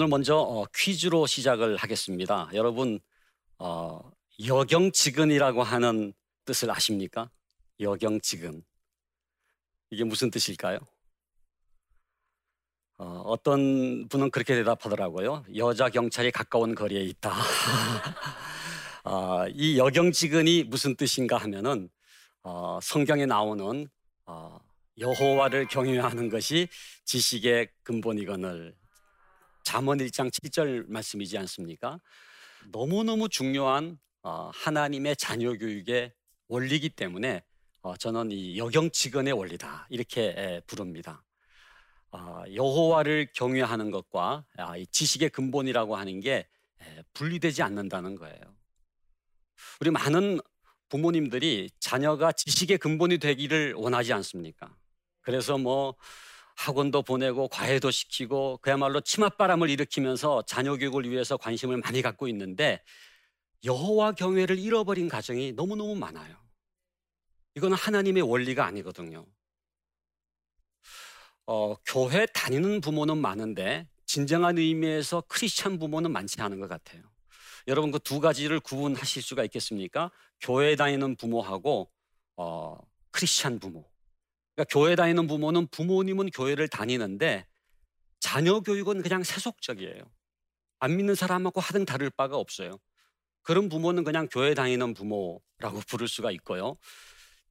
오늘 0.00 0.08
먼저 0.08 0.38
어, 0.38 0.64
퀴즈로 0.74 1.26
시작을 1.26 1.76
하겠습니다. 1.76 2.48
여러분 2.54 3.00
어, 3.58 4.00
여경지근이라고 4.42 5.62
하는 5.62 6.14
뜻을 6.46 6.70
아십니까? 6.70 7.30
여경지근 7.80 8.62
이게 9.90 10.04
무슨 10.04 10.30
뜻일까요? 10.30 10.78
어, 12.96 13.04
어떤 13.26 14.08
분은 14.08 14.30
그렇게 14.30 14.54
대답하더라고요. 14.54 15.44
여자 15.56 15.90
경찰이 15.90 16.30
가까운 16.30 16.74
거리에 16.74 17.02
있다. 17.02 17.34
어, 19.04 19.46
이 19.52 19.76
여경지근이 19.76 20.64
무슨 20.64 20.96
뜻인가 20.96 21.36
하면은 21.36 21.90
어, 22.42 22.78
성경에 22.82 23.26
나오는 23.26 23.86
어, 24.24 24.60
여호와를 24.96 25.66
경외하는 25.66 26.30
것이 26.30 26.68
지식의 27.04 27.68
근본이거늘 27.82 28.79
잠언 29.62 29.98
1장 29.98 30.30
7절 30.30 30.88
말씀이지 30.88 31.38
않습니까? 31.38 32.00
너무너무 32.72 33.28
중요한 33.28 33.98
어, 34.22 34.50
하나님의 34.52 35.16
자녀 35.16 35.52
교육의 35.52 36.12
원리이기 36.48 36.90
때문에 36.90 37.42
어, 37.82 37.96
저는 37.96 38.30
이 38.30 38.58
여경지근의 38.58 39.32
원리다 39.32 39.86
이렇게 39.88 40.60
부릅니다. 40.66 41.24
아, 42.12 42.44
여호와를 42.52 43.28
경외하는 43.34 43.90
것과 43.90 44.44
아, 44.56 44.74
지식의 44.90 45.30
근본이라고 45.30 45.96
하는 45.96 46.20
게 46.20 46.48
분리되지 47.14 47.62
않는다는 47.62 48.16
거예요. 48.16 48.40
우리 49.80 49.90
많은 49.90 50.40
부모님들이 50.88 51.70
자녀가 51.78 52.32
지식의 52.32 52.78
근본이 52.78 53.18
되기를 53.18 53.74
원하지 53.74 54.12
않습니까? 54.12 54.74
그래서 55.20 55.56
뭐 55.56 55.94
학원도 56.60 57.02
보내고 57.02 57.48
과외도 57.48 57.90
시키고 57.90 58.58
그야말로 58.60 59.00
치맛바람을 59.00 59.70
일으키면서 59.70 60.42
자녀 60.46 60.76
교육을 60.76 61.10
위해서 61.10 61.38
관심을 61.38 61.78
많이 61.78 62.02
갖고 62.02 62.28
있는데 62.28 62.82
여호와 63.64 64.12
경외를 64.12 64.58
잃어버린 64.58 65.08
가정이 65.08 65.52
너무너무 65.52 65.94
많아요. 65.96 66.36
이건 67.54 67.72
하나님의 67.72 68.22
원리가 68.22 68.66
아니거든요. 68.66 69.26
어, 71.46 71.74
교회 71.86 72.26
다니는 72.26 72.82
부모는 72.82 73.16
많은데 73.18 73.88
진정한 74.04 74.58
의미에서 74.58 75.22
크리스찬 75.28 75.78
부모는 75.78 76.12
많지 76.12 76.42
않은 76.42 76.60
것 76.60 76.68
같아요. 76.68 77.02
여러분 77.68 77.90
그 77.90 77.98
두 77.98 78.20
가지를 78.20 78.60
구분하실 78.60 79.22
수가 79.22 79.44
있겠습니까? 79.44 80.10
교회 80.40 80.76
다니는 80.76 81.16
부모하고 81.16 81.90
어, 82.36 82.76
크리스찬 83.12 83.58
부모. 83.58 83.89
그러니까 84.60 84.64
교회 84.64 84.94
다니는 84.94 85.26
부모는 85.26 85.68
부모님은 85.68 86.30
교회를 86.30 86.68
다니는데 86.68 87.46
자녀 88.18 88.60
교육은 88.60 89.02
그냥 89.02 89.22
세속적이에요. 89.22 90.02
안 90.80 90.96
믿는 90.96 91.14
사람하고 91.14 91.60
하등 91.60 91.86
다를 91.86 92.10
바가 92.10 92.36
없어요. 92.36 92.78
그런 93.42 93.70
부모는 93.70 94.04
그냥 94.04 94.28
교회 94.30 94.52
다니는 94.52 94.92
부모라고 94.92 95.80
부를 95.88 96.08
수가 96.08 96.30
있고요. 96.32 96.74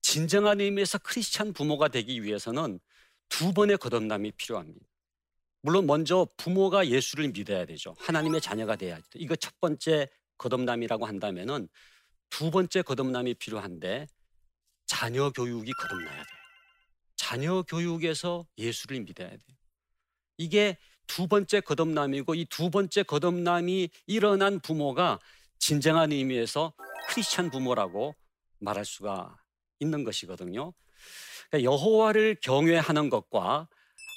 진정한 0.01 0.61
의미에서 0.61 0.99
크리스찬 0.99 1.53
부모가 1.53 1.87
되기 1.87 2.23
위해서는 2.23 2.79
두 3.27 3.53
번의 3.53 3.77
거듭남이 3.79 4.33
필요합니다. 4.33 4.85
물론 5.61 5.87
먼저 5.87 6.27
부모가 6.37 6.87
예수를 6.87 7.29
믿어야 7.29 7.65
되죠. 7.65 7.95
하나님의 7.97 8.39
자녀가 8.39 8.75
돼야 8.75 8.97
죠. 8.97 9.03
이거 9.15 9.35
첫 9.35 9.59
번째 9.59 10.07
거듭남이라고 10.37 11.05
한다면은 11.07 11.69
두 12.29 12.51
번째 12.51 12.83
거듭남이 12.83 13.33
필요한데 13.33 14.07
자녀 14.85 15.31
교육이 15.31 15.71
거듭나야 15.73 16.15
돼요. 16.15 16.38
자녀 17.29 17.61
교육에서 17.61 18.47
예수를 18.57 19.01
믿어야 19.01 19.29
돼요. 19.29 19.39
이게 20.37 20.77
두 21.05 21.27
번째 21.27 21.59
거듭남이고 21.61 22.33
이 22.33 22.45
두 22.45 22.71
번째 22.71 23.03
거듭남이 23.03 23.89
일어난 24.07 24.59
부모가 24.59 25.19
진정한 25.59 26.11
의미에서 26.11 26.73
크리스찬 27.09 27.51
부모라고 27.51 28.15
말할 28.59 28.83
수가 28.83 29.37
있는 29.79 30.03
것이거든요. 30.03 30.73
그러니까 31.51 31.71
여호와를 31.71 32.37
경외하는 32.41 33.09
것과 33.11 33.67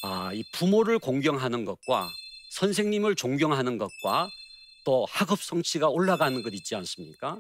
아, 0.05 0.33
이 0.33 0.43
부모를 0.55 0.99
공경하는 0.99 1.67
것과 1.67 2.09
선생님을 2.53 3.15
존경하는 3.15 3.77
것과 3.77 4.31
또 4.87 5.07
학업 5.11 5.43
성취가 5.43 5.89
올라가는 5.91 6.43
것 6.43 6.55
있지 6.55 6.75
않습니까? 6.77 7.39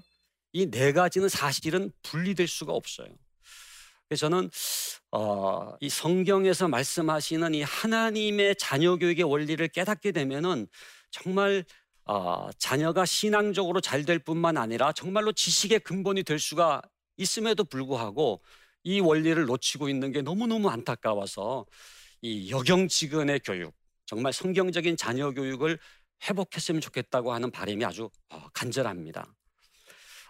이 0.52 0.70
네 0.70 0.92
가지는 0.92 1.30
사실은 1.30 1.90
분리될 2.02 2.46
수가 2.46 2.74
없어요. 2.74 3.08
그래서 4.08 4.28
저는 4.28 4.50
어, 5.12 5.74
이 5.80 5.88
성경에서 5.88 6.68
말씀하시는 6.68 7.54
이 7.54 7.62
하나님의 7.62 8.56
자녀 8.56 8.96
교육의 8.96 9.24
원리를 9.24 9.66
깨닫게 9.68 10.12
되면은 10.12 10.66
정말 11.10 11.64
어, 12.04 12.50
자녀가 12.58 13.04
신앙적으로 13.04 13.80
잘 13.80 14.04
될 14.04 14.18
뿐만 14.18 14.56
아니라 14.56 14.92
정말로 14.92 15.32
지식의 15.32 15.80
근본이 15.80 16.24
될 16.24 16.38
수가 16.38 16.82
있음에도 17.16 17.64
불구하고 17.64 18.42
이 18.84 19.00
원리를 19.00 19.44
놓치고 19.44 19.88
있는 19.88 20.12
게 20.12 20.22
너무너무 20.22 20.68
안타까워서 20.70 21.66
이 22.22 22.50
여경지근의 22.50 23.40
교육, 23.40 23.74
정말 24.06 24.32
성경적인 24.32 24.96
자녀 24.96 25.30
교육을 25.32 25.78
회복했으면 26.28 26.80
좋겠다고 26.80 27.32
하는 27.32 27.50
바람이 27.50 27.84
아주 27.84 28.10
어, 28.30 28.48
간절합니다. 28.54 29.26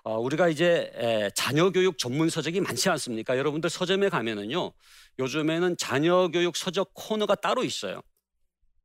어, 0.04 0.18
우리가 0.18 0.48
이제 0.48 1.30
자녀 1.36 1.70
교육 1.70 1.96
전문 1.96 2.28
서적이 2.28 2.60
많지 2.60 2.88
않습니까? 2.88 3.38
여러분들 3.38 3.70
서점에 3.70 4.08
가면은요, 4.08 4.72
요즘에는 5.20 5.76
자녀 5.76 6.28
교육 6.28 6.56
서적 6.56 6.90
코너가 6.94 7.36
따로 7.36 7.62
있어요. 7.62 8.02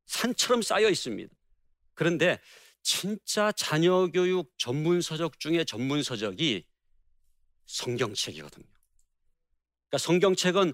산처럼 0.05 0.61
쌓여 0.61 0.89
있습니다. 0.89 1.33
그런데 1.95 2.39
진짜 2.83 3.51
자녀 3.51 4.07
교육 4.07 4.53
전문 4.57 5.01
서적 5.01 5.39
중에 5.39 5.63
전문 5.63 6.03
서적이 6.03 6.66
성경책이거든요. 7.66 8.66
그러니까 9.89 9.97
성경책은 9.97 10.73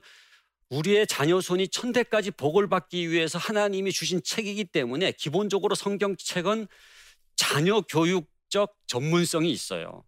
우리의 0.69 1.07
자녀 1.07 1.39
손이 1.39 1.69
천대까지 1.69 2.31
복을 2.31 2.67
받기 2.67 3.09
위해서 3.09 3.37
하나님이 3.37 3.91
주신 3.91 4.21
책이기 4.21 4.65
때문에 4.65 5.13
기본적으로 5.13 5.73
성경책은 5.75 6.67
자녀 7.35 7.81
교육적 7.81 8.75
전문성이 8.87 9.51
있어요. 9.51 10.03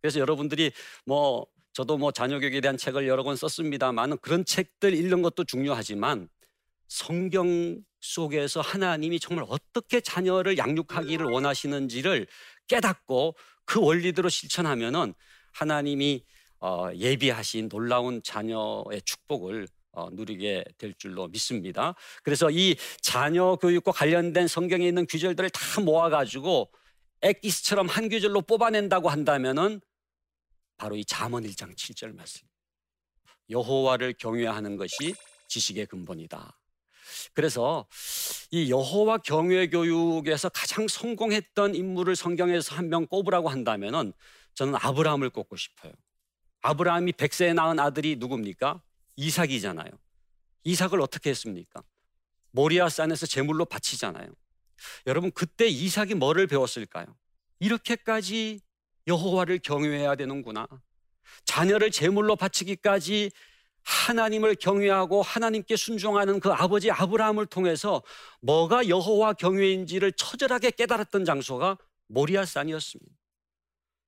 그래서 0.00 0.20
여러분들이 0.20 0.72
뭐 1.04 1.46
저도 1.72 1.96
뭐 1.96 2.10
자녀 2.12 2.38
교육에 2.38 2.60
대한 2.60 2.76
책을 2.76 3.06
여러 3.06 3.22
권 3.22 3.36
썼습니다만 3.36 4.18
그런 4.18 4.44
책들 4.44 4.94
읽는 4.94 5.22
것도 5.22 5.44
중요하지만 5.44 6.28
성경 6.88 7.78
속에서 8.00 8.60
하나님이 8.60 9.20
정말 9.20 9.44
어떻게 9.48 10.00
자녀를 10.00 10.58
양육하기를 10.58 11.26
원하시는지를 11.26 12.26
깨닫고 12.66 13.36
그 13.64 13.80
원리대로 13.80 14.28
실천하면은 14.28 15.14
하나님이 15.52 16.24
어, 16.60 16.88
예비하신 16.94 17.68
놀라운 17.68 18.22
자녀의 18.22 19.02
축복을 19.04 19.68
어, 19.92 20.08
누리게 20.10 20.64
될 20.78 20.94
줄로 20.94 21.28
믿습니다. 21.28 21.94
그래서 22.22 22.50
이 22.50 22.76
자녀 23.00 23.56
교육과 23.56 23.92
관련된 23.92 24.48
성경에 24.48 24.86
있는 24.86 25.06
규절들을 25.06 25.50
다 25.50 25.80
모아가지고 25.80 26.70
엑기스처럼 27.22 27.86
한 27.88 28.08
규절로 28.08 28.42
뽑아낸다고 28.42 29.08
한다면은 29.08 29.80
바로 30.78 30.96
이 30.96 31.04
잠언 31.04 31.44
1장 31.44 31.74
7절 31.76 32.14
말씀. 32.14 32.46
여호와를 33.50 34.14
경외하는 34.14 34.76
것이 34.76 35.14
지식의 35.48 35.86
근본이다. 35.86 36.58
그래서 37.34 37.86
이 38.50 38.70
여호와 38.70 39.18
경외 39.18 39.68
교육에서 39.68 40.48
가장 40.50 40.86
성공했던 40.88 41.74
인물을 41.74 42.14
성경에서 42.16 42.76
한 42.76 42.88
명 42.88 43.06
꼽으라고 43.06 43.48
한다면은 43.48 44.12
저는 44.54 44.74
아브라함을 44.76 45.30
꼽고 45.30 45.56
싶어요. 45.56 45.92
아브라함이 46.62 47.12
백세에 47.12 47.52
낳은 47.54 47.78
아들이 47.80 48.16
누굽니까? 48.16 48.82
이삭이잖아요. 49.16 49.90
이삭을 50.64 51.00
어떻게 51.00 51.30
했습니까? 51.30 51.82
모리아 52.50 52.88
산에서 52.88 53.26
제물로 53.26 53.64
바치잖아요. 53.64 54.32
여러분 55.06 55.30
그때 55.32 55.66
이삭이 55.66 56.14
뭐를 56.14 56.46
배웠을까요? 56.46 57.06
이렇게까지 57.60 58.60
여호와를 59.08 59.58
경외해야 59.58 60.14
되는구나. 60.14 60.68
자녀를 61.44 61.90
제물로 61.90 62.36
바치기까지 62.36 63.30
하나님을 63.82 64.54
경외하고 64.56 65.22
하나님께 65.22 65.76
순종하는 65.76 66.40
그 66.40 66.52
아버지 66.52 66.90
아브라함을 66.90 67.46
통해서 67.46 68.02
뭐가 68.40 68.88
여호와 68.88 69.32
경외인지를 69.32 70.12
처절하게 70.12 70.72
깨달았던 70.72 71.24
장소가 71.24 71.78
모리아 72.06 72.44
산이었습니다. 72.44 73.12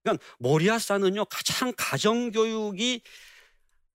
그러니까 0.02 0.24
모리아산은요 0.38 1.24
가장 1.26 1.72
가정 1.76 2.30
교육이 2.30 3.02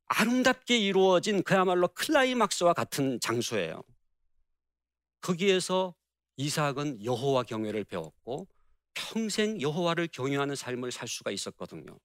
아름답게 0.07 0.77
이루어진 0.77 1.41
그야말로 1.43 1.87
클라이막스와 1.87 2.73
같은 2.73 3.19
장소예요. 3.19 3.83
거기에서 5.21 5.95
이삭은 6.37 7.03
여호와 7.03 7.43
경외를 7.43 7.83
배웠고 7.85 8.47
평생 8.95 9.61
여호와를 9.61 10.07
경외하는 10.07 10.55
삶을 10.55 10.91
살 10.91 11.07
수가 11.07 11.31
있었거든요. 11.31 11.99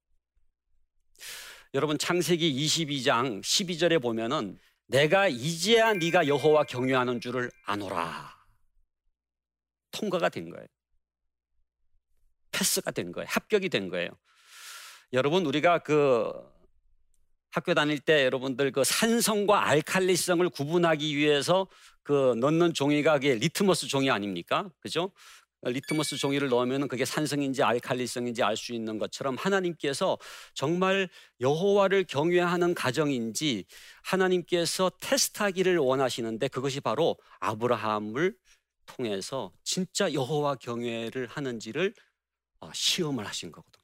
여러분 1.73 1.97
창세기 1.97 2.53
22장 2.67 3.41
12절에 3.41 4.03
보면은 4.03 4.59
내가 4.87 5.29
이제야 5.29 5.95
네가 5.95 6.27
여호와 6.27 6.65
경외하는 6.65 7.21
줄을 7.21 7.51
아노라. 7.65 8.37
통과가 9.93 10.29
된 10.29 10.51
거예요. 10.51 10.67
패스가 12.51 12.91
된 12.91 13.13
거예요. 13.13 13.27
합격이 13.31 13.69
된 13.69 13.89
거예요. 13.89 14.11
여러분 15.13 15.47
우리가 15.47 15.79
그 15.79 16.33
학교 17.53 17.75
다닐 17.75 17.99
때 17.99 18.25
여러분들 18.25 18.71
그 18.71 18.85
산성과 18.85 19.69
알칼리성을 19.69 20.49
구분하기 20.51 21.17
위해서 21.17 21.67
그 22.03 22.35
넣는 22.37 22.75
종이가 22.75 23.15
그게 23.15 23.35
리트머스 23.35 23.89
종이 23.89 24.11
아닙니까? 24.11 24.71
그죠? 24.81 25.13
리트머스 25.63 26.17
종이를 26.17 26.49
넣으면 26.49 26.89
그게 26.89 27.05
산성인지 27.05 27.63
알칼리성인지 27.63 28.43
알 28.43 28.57
수 28.57 28.73
있는 28.73 28.99
것처럼 28.99 29.37
하나님께서 29.37 30.19
정말 30.55 31.09
여호와를 31.41 32.05
경외하는 32.05 32.75
가정인지 32.75 33.65
하나님께서 34.03 34.91
테스트하기를 35.01 35.79
원하시는데 35.79 36.49
그것이 36.49 36.81
바로 36.81 37.17
아브라함을 37.41 38.35
통해서 38.87 39.53
진짜 39.65 40.13
여호와 40.13 40.57
경외를 40.57 41.27
하는지를 41.27 41.95
어, 42.61 42.71
시험을 42.75 43.27
하신 43.27 43.53
거거든요. 43.53 43.80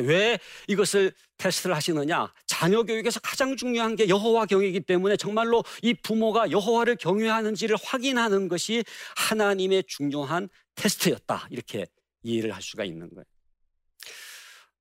왜 0.00 0.38
이것을 0.66 1.12
테스트를 1.36 1.74
하시느냐? 1.76 2.32
자녀 2.46 2.82
교육에서 2.82 3.20
가장 3.20 3.56
중요한 3.56 3.96
게 3.96 4.08
여호와 4.08 4.46
경외이기 4.46 4.80
때문에 4.80 5.16
정말로 5.16 5.62
이 5.82 5.94
부모가 5.94 6.50
여호와를 6.50 6.96
경외하는지를 6.96 7.76
확인하는 7.82 8.48
것이 8.48 8.84
하나님의 9.16 9.84
중요한 9.86 10.48
테스트였다. 10.74 11.48
이렇게 11.50 11.86
이해를 12.22 12.54
할 12.54 12.62
수가 12.62 12.84
있는 12.84 13.08
거예요. 13.10 13.24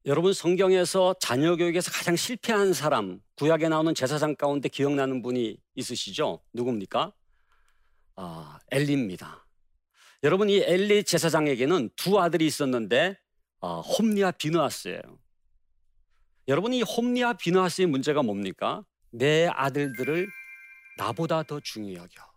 여러분 0.05 0.33
성경에서 0.33 1.15
자녀 1.19 1.55
교육에서 1.55 1.91
가장 1.91 2.15
실패한 2.15 2.73
사람 2.73 3.19
구약에 3.37 3.69
나오는 3.69 3.95
제사장 3.95 4.35
가운데 4.35 4.67
기억나는 4.67 5.21
분이 5.21 5.57
있으시죠? 5.75 6.41
누굽니까? 6.53 7.13
아, 8.15 8.59
엘리입니다. 8.71 9.45
여러분 10.23 10.49
이 10.49 10.57
엘리 10.57 11.03
제사장에게는 11.03 11.91
두 11.95 12.19
아들이 12.19 12.45
있었는데 12.45 13.17
어, 13.63 13.79
홈리와 13.79 14.31
비누아스예요. 14.31 15.01
여러분 16.49 16.73
이 16.73 16.81
홈리와 16.81 17.37
비누아스의 17.37 17.87
문제가 17.87 18.21
뭡니까? 18.21 18.83
내 19.09 19.47
아들들을 19.47 20.27
나보다 20.97 21.43
더 21.43 21.61
중요히 21.61 21.95
여겨. 21.95 22.33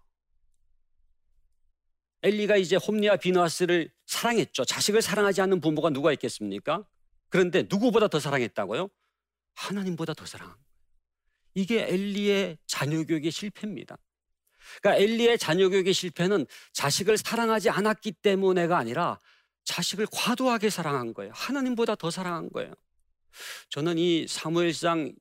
엘리가 2.23 2.59
이제 2.59 2.77
홈리와 2.77 3.17
비누아스를 3.17 3.91
사랑했죠. 4.07 4.65
자식을 4.67 5.03
사랑하지 5.03 5.41
않는 5.41 5.61
부모가 5.61 5.91
누가 5.91 6.13
있겠습니까? 6.13 6.87
그런데 7.29 7.65
누구보다 7.69 8.07
더 8.07 8.21
사랑했다고요? 8.21 8.89
하나님보다 9.55 10.15
더 10.15 10.27
사랑. 10.27 10.55
이게 11.55 11.89
엘리의 11.93 12.57
자녀 12.69 13.03
교육의 13.03 13.33
실패입니다. 13.33 13.99
그러니까 14.81 15.03
엘리의 15.03 15.39
자녀 15.39 15.71
교육의 15.71 15.93
실패는 15.93 16.47
자식을 16.73 17.19
사랑하지 17.19 17.71
않았기 17.71 18.13
때문에가 18.13 18.79
아니라 18.79 19.19
자식을 19.67 20.07
과도하게 20.11 20.71
사랑한 20.71 21.13
거예요. 21.13 21.33
하나님보다 21.35 21.97
더 21.97 22.11
사랑한 22.11 22.49
거예요. 22.51 22.73
저는 23.69 23.99
이 23.99 24.27
사무엘상 24.27 25.13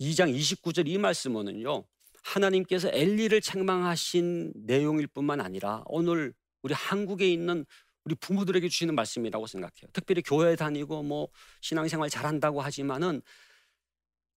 2장 0.00 0.34
29절 0.34 0.86
이 0.86 0.98
말씀은요. 0.98 1.84
하나님께서 2.22 2.88
엘리를 2.92 3.38
책망하신 3.40 4.52
내용일 4.54 5.06
뿐만 5.06 5.40
아니라 5.40 5.82
오늘 5.86 6.32
우리 6.62 6.72
한국에 6.72 7.30
있는 7.30 7.66
우리 8.04 8.14
부모들에게 8.14 8.68
주시는 8.68 8.94
말씀이라고 8.94 9.46
생각해요. 9.46 9.90
특별히 9.92 10.22
교회 10.22 10.56
다니고 10.56 11.02
뭐 11.02 11.28
신앙생활 11.62 12.10
잘한다고 12.10 12.60
하지만은 12.60 13.22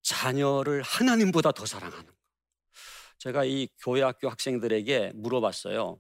자녀를 0.04 0.82
하나님보다 0.84 1.52
더 1.52 1.66
사랑하는 1.66 2.06
거. 2.06 2.14
제가 3.18 3.44
이 3.44 3.68
교회 3.80 4.02
학교 4.02 4.30
학생들에게 4.30 5.14
물어봤어요. 5.16 6.00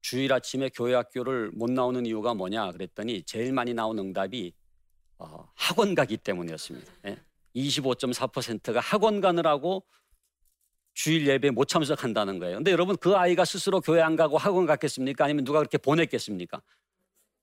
주일 0.00 0.32
아침에 0.32 0.68
교회 0.68 0.94
학교를 0.94 1.50
못 1.52 1.70
나오는 1.70 2.04
이유가 2.06 2.34
뭐냐 2.34 2.72
그랬더니 2.72 3.22
제일 3.24 3.52
많이 3.52 3.74
나온 3.74 3.98
응답이 3.98 4.52
어, 5.18 5.50
학원 5.54 5.94
가기 5.94 6.18
때문이었습니다. 6.18 6.92
예. 7.06 7.18
25.4%가 7.54 8.80
학원 8.80 9.20
가느라고 9.20 9.84
주일 10.94 11.26
예배 11.26 11.50
못 11.50 11.66
참석한다는 11.66 12.38
거예요. 12.38 12.56
근데 12.56 12.70
여러분 12.70 12.96
그 12.96 13.16
아이가 13.16 13.44
스스로 13.44 13.80
교회 13.80 14.00
안 14.00 14.16
가고 14.16 14.38
학원 14.38 14.66
갔겠습니까? 14.66 15.24
아니면 15.24 15.44
누가 15.44 15.58
그렇게 15.58 15.78
보냈겠습니까? 15.78 16.62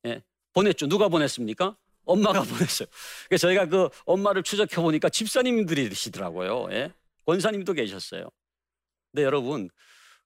예. 0.06 0.24
보냈죠. 0.54 0.88
누가 0.88 1.08
보냈습니까? 1.08 1.78
엄마가 2.06 2.42
보냈어요. 2.44 2.88
그래서 3.28 3.48
저희가 3.48 3.68
그 3.68 3.90
엄마를 4.06 4.44
추적해 4.44 4.82
보니까 4.82 5.10
집사님들이시더라고요. 5.10 6.68
예. 6.72 6.94
권사님도 7.26 7.74
계셨어요. 7.74 8.30
근데 9.12 9.24
여러분 9.24 9.70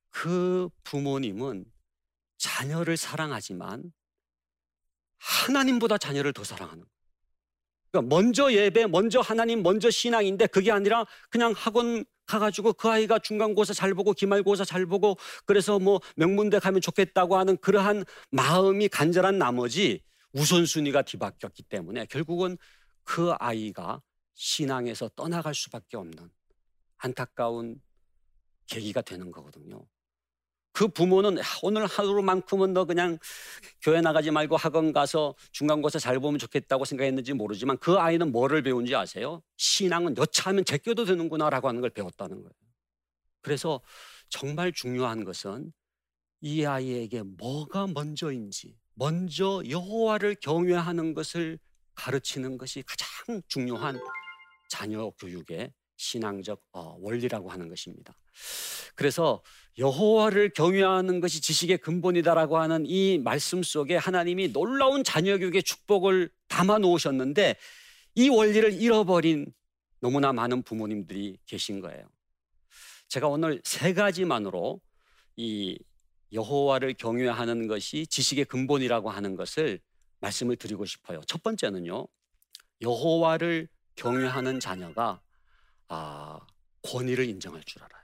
그 0.09 0.69
부모님은 0.83 1.65
자녀를 2.47 2.95
사랑하지만 2.95 3.91
하나님보다 5.17 5.97
자녀를 5.97 6.31
더 6.31 6.45
사랑하는. 6.45 6.85
그러니까 7.91 8.15
먼저 8.15 8.51
예배, 8.51 8.87
먼저 8.87 9.19
하나님, 9.19 9.63
먼저 9.63 9.89
신앙인데 9.89 10.47
그게 10.47 10.71
아니라 10.71 11.05
그냥 11.29 11.53
학원 11.55 12.05
가가지고 12.25 12.73
그 12.73 12.89
아이가 12.89 13.19
중간고사 13.19 13.73
잘 13.73 13.93
보고 13.93 14.13
기말고사 14.13 14.63
잘 14.65 14.85
보고 14.85 15.17
그래서 15.45 15.79
뭐 15.79 15.99
명문대 16.15 16.59
가면 16.59 16.81
좋겠다고 16.81 17.37
하는 17.37 17.57
그러한 17.57 18.05
마음이 18.31 18.87
간절한 18.89 19.37
나머지 19.37 20.01
우선순위가 20.33 21.03
뒤바뀌었기 21.03 21.63
때문에 21.63 22.05
결국은 22.05 22.57
그 23.03 23.31
아이가 23.39 24.01
신앙에서 24.35 25.09
떠나갈 25.15 25.53
수밖에 25.53 25.97
없는 25.97 26.29
안타까운 26.97 27.81
계기가 28.67 29.01
되는 29.01 29.31
거거든요. 29.31 29.85
그 30.77 30.87
부모는 30.87 31.37
오늘 31.63 31.87
하루만큼은 31.87 32.71
너 32.71 32.85
그냥 32.85 33.17
교회 33.81 33.99
나가지 33.99 34.29
말고 34.29 34.57
학원 34.57 34.93
가서 34.93 35.33
중간고사 35.51 35.97
잘 35.97 36.19
보면 36.19 36.37
좋겠다고 36.37 36.85
생각했는지 36.85 37.33
모르지만 37.33 37.79
그 37.79 37.97
아이는 37.97 38.31
뭐를 38.31 38.61
배운지 38.61 38.93
아세요? 38.93 39.41
신앙은 39.57 40.15
여차하면 40.17 40.65
제껴도 40.65 41.03
되는구나라고 41.03 41.67
하는 41.67 41.81
걸 41.81 41.89
배웠다는 41.89 42.43
거예요. 42.43 42.51
그래서 43.41 43.81
정말 44.29 44.71
중요한 44.71 45.23
것은 45.23 45.73
이 46.41 46.63
아이에게 46.63 47.23
뭐가 47.23 47.87
먼저인지 47.87 48.77
먼저 48.93 49.63
여호와를 49.67 50.35
경외하는 50.35 51.15
것을 51.15 51.57
가르치는 51.95 52.59
것이 52.59 52.83
가장 52.83 53.41
중요한 53.47 53.99
자녀 54.69 55.09
교육의 55.09 55.73
신앙적 55.97 56.63
어, 56.71 56.95
원리라고 57.01 57.49
하는 57.49 57.67
것입니다. 57.67 58.15
그래서 58.95 59.43
여호와를 59.77 60.53
경외하는 60.53 61.19
것이 61.19 61.41
지식의 61.41 61.79
근본이다라고 61.79 62.57
하는 62.57 62.85
이 62.87 63.19
말씀 63.19 63.61
속에 63.61 63.95
하나님이 63.95 64.53
놀라운 64.53 65.03
자녀 65.03 65.37
교육의 65.37 65.63
축복을 65.63 66.29
담아 66.47 66.79
놓으셨는데 66.79 67.55
이 68.15 68.29
원리를 68.29 68.73
잃어버린 68.81 69.53
너무나 69.99 70.33
많은 70.33 70.63
부모님들이 70.63 71.37
계신 71.45 71.81
거예요. 71.81 72.07
제가 73.07 73.27
오늘 73.27 73.61
세 73.63 73.93
가지만으로 73.93 74.81
이 75.35 75.77
여호와를 76.33 76.95
경외하는 76.95 77.67
것이 77.67 78.05
지식의 78.07 78.45
근본이라고 78.45 79.09
하는 79.09 79.35
것을 79.35 79.79
말씀을 80.19 80.55
드리고 80.55 80.85
싶어요. 80.85 81.21
첫 81.27 81.43
번째는요. 81.43 82.07
여호와를 82.81 83.67
경외하는 83.95 84.59
자녀가 84.59 85.21
아, 85.89 86.39
권위를 86.83 87.25
인정할 87.25 87.63
줄 87.63 87.83
알아요. 87.83 87.97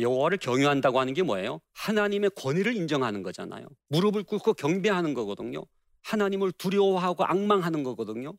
여호와를 0.00 0.38
경외한다고 0.38 0.98
하는 1.00 1.12
게 1.12 1.22
뭐예요? 1.22 1.60
하나님의 1.74 2.30
권위를 2.36 2.74
인정하는 2.76 3.22
거잖아요. 3.22 3.66
무릎을 3.88 4.22
꿇고 4.22 4.54
경배하는 4.54 5.12
거거든요. 5.14 5.64
하나님을 6.02 6.52
두려워하고 6.52 7.24
악망하는 7.24 7.82
거거든요. 7.82 8.34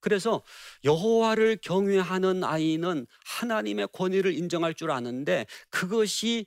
그래서 0.00 0.42
여호와를 0.84 1.58
경외하는 1.62 2.44
아이는 2.44 3.06
하나님의 3.24 3.88
권위를 3.92 4.32
인정할 4.34 4.74
줄 4.74 4.90
아는데 4.90 5.46
그것이 5.70 6.46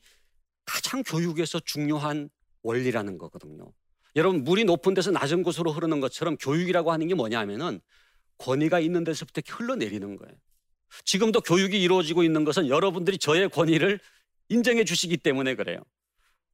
가장 0.65 1.03
교육에서 1.03 1.59
중요한 1.59 2.29
원리라는 2.61 3.17
거거든요. 3.17 3.73
여러분 4.15 4.43
물이 4.43 4.65
높은 4.65 4.93
데서 4.93 5.11
낮은 5.11 5.43
곳으로 5.43 5.71
흐르는 5.71 5.99
것처럼 5.99 6.37
교육이라고 6.37 6.91
하는 6.91 7.07
게 7.07 7.15
뭐냐면은 7.15 7.81
권위가 8.37 8.79
있는 8.79 9.03
데서부터 9.03 9.41
흘러내리는 9.45 10.15
거예요. 10.15 10.35
지금도 11.05 11.41
교육이 11.41 11.81
이루어지고 11.81 12.23
있는 12.23 12.43
것은 12.43 12.67
여러분들이 12.67 13.17
저의 13.17 13.49
권위를 13.49 13.99
인정해 14.49 14.83
주시기 14.83 15.17
때문에 15.17 15.55
그래요. 15.55 15.79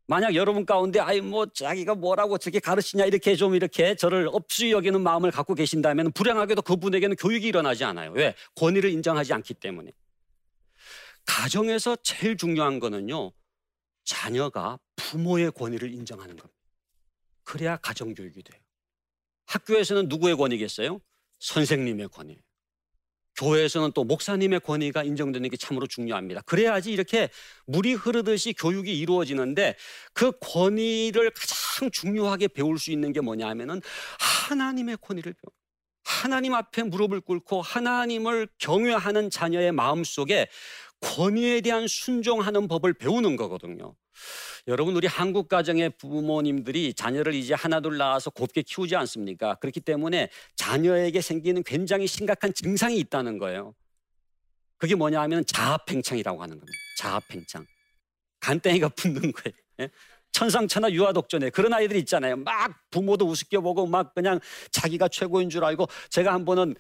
만약 0.10 0.36
여러분 0.36 0.66
가운데 0.66 1.00
아이 1.00 1.20
뭐 1.20 1.48
자기가 1.48 1.96
뭐라고 1.96 2.38
저렇게 2.38 2.60
가르치냐 2.60 3.06
이렇게 3.06 3.36
좀 3.36 3.56
이렇게 3.56 3.96
저를 3.96 4.30
업수히 4.32 4.72
여기는 4.72 5.02
마음을 5.02 5.32
갖고 5.32 5.54
계신다면 5.54 6.14
불행하게도 6.14 6.62
그분에게는 6.62 7.18
교육이 7.18 7.46
일어나지 7.46 7.84
않아요. 7.84 8.12
왜? 8.14 8.34
권위를 8.56 8.90
인정하지 8.90 9.34
않기 9.34 9.56
때문에. 9.56 9.92
가정에서 11.26 11.98
제일 11.98 12.38
중요한 12.38 12.80
거는요. 12.80 13.34
자녀가 14.06 14.80
부모의 14.96 15.52
권위를 15.52 15.94
인정하는 15.94 16.38
겁니다. 16.38 16.58
그래야 17.44 17.76
가정 17.78 18.14
교육이 18.14 18.42
돼요. 18.44 18.62
학교에서는 19.46 20.08
누구의 20.08 20.38
권위겠어요? 20.38 21.02
선생님의 21.40 22.10
권위. 22.10 22.40
교회에서는 23.38 23.92
또 23.94 24.04
목사님의 24.04 24.62
권위가 24.62 25.04
인정되는 25.04 25.50
게 25.50 25.58
참으로 25.58 25.88
중요합니다. 25.88 26.42
그래야지 26.42 26.92
이렇게 26.92 27.30
물이 27.66 27.94
흐르듯이 27.94 28.54
교육이 28.54 28.98
이루어지는데 28.98 29.76
그 30.14 30.32
권위를 30.40 31.32
가장 31.32 31.90
중요하게 31.92 32.50
배울 32.50 32.80
수 32.80 32.92
있는 32.92 33.14
게 33.14 33.22
뭐냐 33.22 33.48
하면은 33.50 33.82
하나님의 34.20 34.98
권위를 35.02 35.34
배워. 35.34 35.52
하나님 36.04 36.54
앞에 36.56 36.84
무릎을 36.84 37.22
꿇고 37.22 37.62
하나님을 37.62 38.48
경외하는 38.60 39.30
자녀의 39.30 39.74
마음 39.74 40.04
속에 40.04 40.48
권위에 41.02 41.62
대한 41.62 41.86
순종하는 41.88 42.68
법을 42.68 42.94
배우는 42.94 43.36
거거든요. 43.36 43.94
여러분 44.68 44.96
우리 44.96 45.08
한국 45.08 45.48
가정의 45.48 45.92
부모님들이 45.98 46.94
자녀를 46.94 47.34
이제 47.34 47.54
하나둘 47.54 47.98
낳아서 47.98 48.30
곱게 48.30 48.62
키우지 48.62 48.96
않습니까? 48.96 49.56
그렇기 49.56 49.80
때문에 49.80 50.30
자녀에게 50.56 51.22
생기는 51.22 51.64
굉장히 51.64 52.08
심각한 52.08 52.54
증상이 52.54 52.98
있다는 52.98 53.38
거예요. 53.38 53.74
그게 54.78 54.96
뭐냐 54.96 55.22
하면 55.22 55.46
자아팽창이라고 55.46 56.42
하는 56.42 56.60
겁니다. 56.60 56.78
자아팽창. 57.00 57.66
간땡이가 58.40 58.90
붙는 58.90 59.32
거예요. 59.32 59.56
예? 59.82 59.90
천상천하 60.32 60.92
유아독전에 60.92 61.50
그런 61.50 61.74
아이들 61.74 61.96
있잖아요. 61.98 62.36
막 62.38 62.78
부모도 62.92 63.26
우습게 63.28 63.58
보고 63.60 63.88
막 63.88 64.14
그냥 64.14 64.40
자기가 64.72 65.08
최고인 65.08 65.50
줄 65.50 65.64
알고 65.64 65.88
제가 66.10 66.34
한 66.34 66.46
번은 66.46 66.76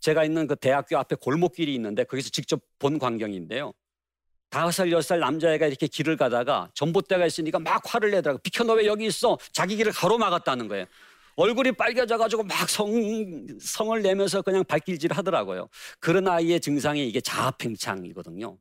제가 0.00 0.24
있는 0.24 0.46
그 0.46 0.56
대학교 0.56 0.98
앞에 0.98 1.16
골목길이 1.16 1.74
있는데 1.74 2.04
거기서 2.04 2.30
직접 2.30 2.60
본 2.78 2.98
광경인데요. 2.98 3.72
다섯 4.50 4.70
살, 4.72 4.90
여섯 4.92 5.02
살 5.08 5.20
남자애가 5.20 5.66
이렇게 5.66 5.86
길을 5.86 6.16
가다가 6.16 6.68
전봇대가 6.74 7.24
있으니까 7.26 7.58
막 7.60 7.82
화를 7.84 8.10
내더라고. 8.10 8.40
비켜 8.42 8.64
너 8.64 8.74
왜 8.74 8.86
여기 8.86 9.06
있어? 9.06 9.38
자기 9.52 9.76
길을 9.76 9.92
가로막았다는 9.92 10.68
거예요. 10.68 10.86
얼굴이 11.36 11.72
빨개져가지고 11.72 12.42
막 12.42 12.68
성, 12.68 12.90
성을 13.60 14.02
내면서 14.02 14.42
그냥 14.42 14.64
발길질 14.64 15.12
하더라고요. 15.12 15.68
그런 16.00 16.28
아이의 16.28 16.60
증상이 16.60 17.06
이게 17.08 17.20
자아팽창이거든요. 17.20 18.58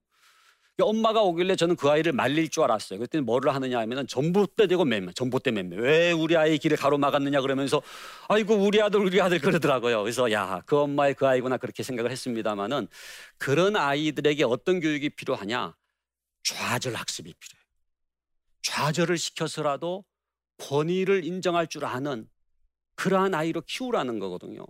엄마가 0.81 1.21
오길래 1.23 1.57
저는 1.57 1.75
그 1.75 1.89
아이를 1.89 2.13
말릴 2.13 2.47
줄 2.47 2.63
알았어요. 2.63 2.99
그랬더니 2.99 3.21
뭐를 3.25 3.53
하느냐 3.53 3.79
하면은 3.79 4.07
전봇대 4.07 4.67
대고 4.67 4.85
맴매, 4.85 5.11
전봇대 5.13 5.51
맴매. 5.51 5.75
왜 5.75 6.11
우리 6.13 6.37
아이 6.37 6.57
길을 6.57 6.77
가로막았느냐 6.77 7.41
그러면서 7.41 7.81
아이고 8.29 8.55
우리 8.55 8.81
아들 8.81 9.01
우리 9.01 9.19
아들 9.19 9.39
그러더라고요. 9.39 10.03
그래서 10.03 10.31
야 10.31 10.61
그 10.65 10.77
엄마의 10.77 11.15
그 11.15 11.27
아이구나 11.27 11.57
그렇게 11.57 11.83
생각을 11.83 12.11
했습니다마는 12.11 12.87
그런 13.37 13.75
아이들에게 13.75 14.45
어떤 14.45 14.79
교육이 14.79 15.09
필요하냐? 15.09 15.75
좌절 16.43 16.95
학습이 16.95 17.33
필요해요. 17.33 17.65
좌절을 18.61 19.17
시켜서라도 19.17 20.05
권위를 20.57 21.23
인정할 21.23 21.67
줄 21.67 21.85
아는 21.85 22.29
그러한 22.95 23.33
아이로 23.33 23.61
키우라는 23.61 24.19
거거든요. 24.19 24.65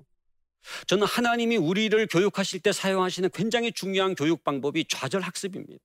저는 0.88 1.08
하나님이 1.08 1.58
우리를 1.58 2.08
교육하실 2.08 2.60
때 2.62 2.72
사용하시는 2.72 3.30
굉장히 3.34 3.72
중요한 3.72 4.14
교육 4.14 4.44
방법이 4.44 4.86
좌절 4.88 5.22
학습입니다. 5.22 5.84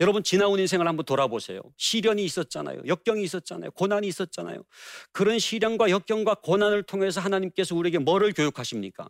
여러분 0.00 0.24
지나온 0.24 0.58
인생을 0.58 0.88
한번 0.88 1.06
돌아보세요. 1.06 1.62
시련이 1.76 2.24
있었잖아요. 2.24 2.82
역경이 2.86 3.22
있었잖아요. 3.22 3.70
고난이 3.70 4.08
있었잖아요. 4.08 4.64
그런 5.12 5.38
시련과 5.38 5.90
역경과 5.90 6.34
고난을 6.42 6.82
통해서 6.82 7.20
하나님께서 7.20 7.76
우리에게 7.76 7.98
뭐를 7.98 8.32
교육하십니까? 8.32 9.08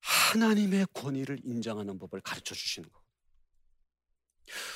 하나님의 0.00 0.86
권위를 0.92 1.40
인정하는 1.42 1.98
법을 1.98 2.20
가르쳐 2.20 2.54
주시는 2.54 2.88
거. 2.90 3.00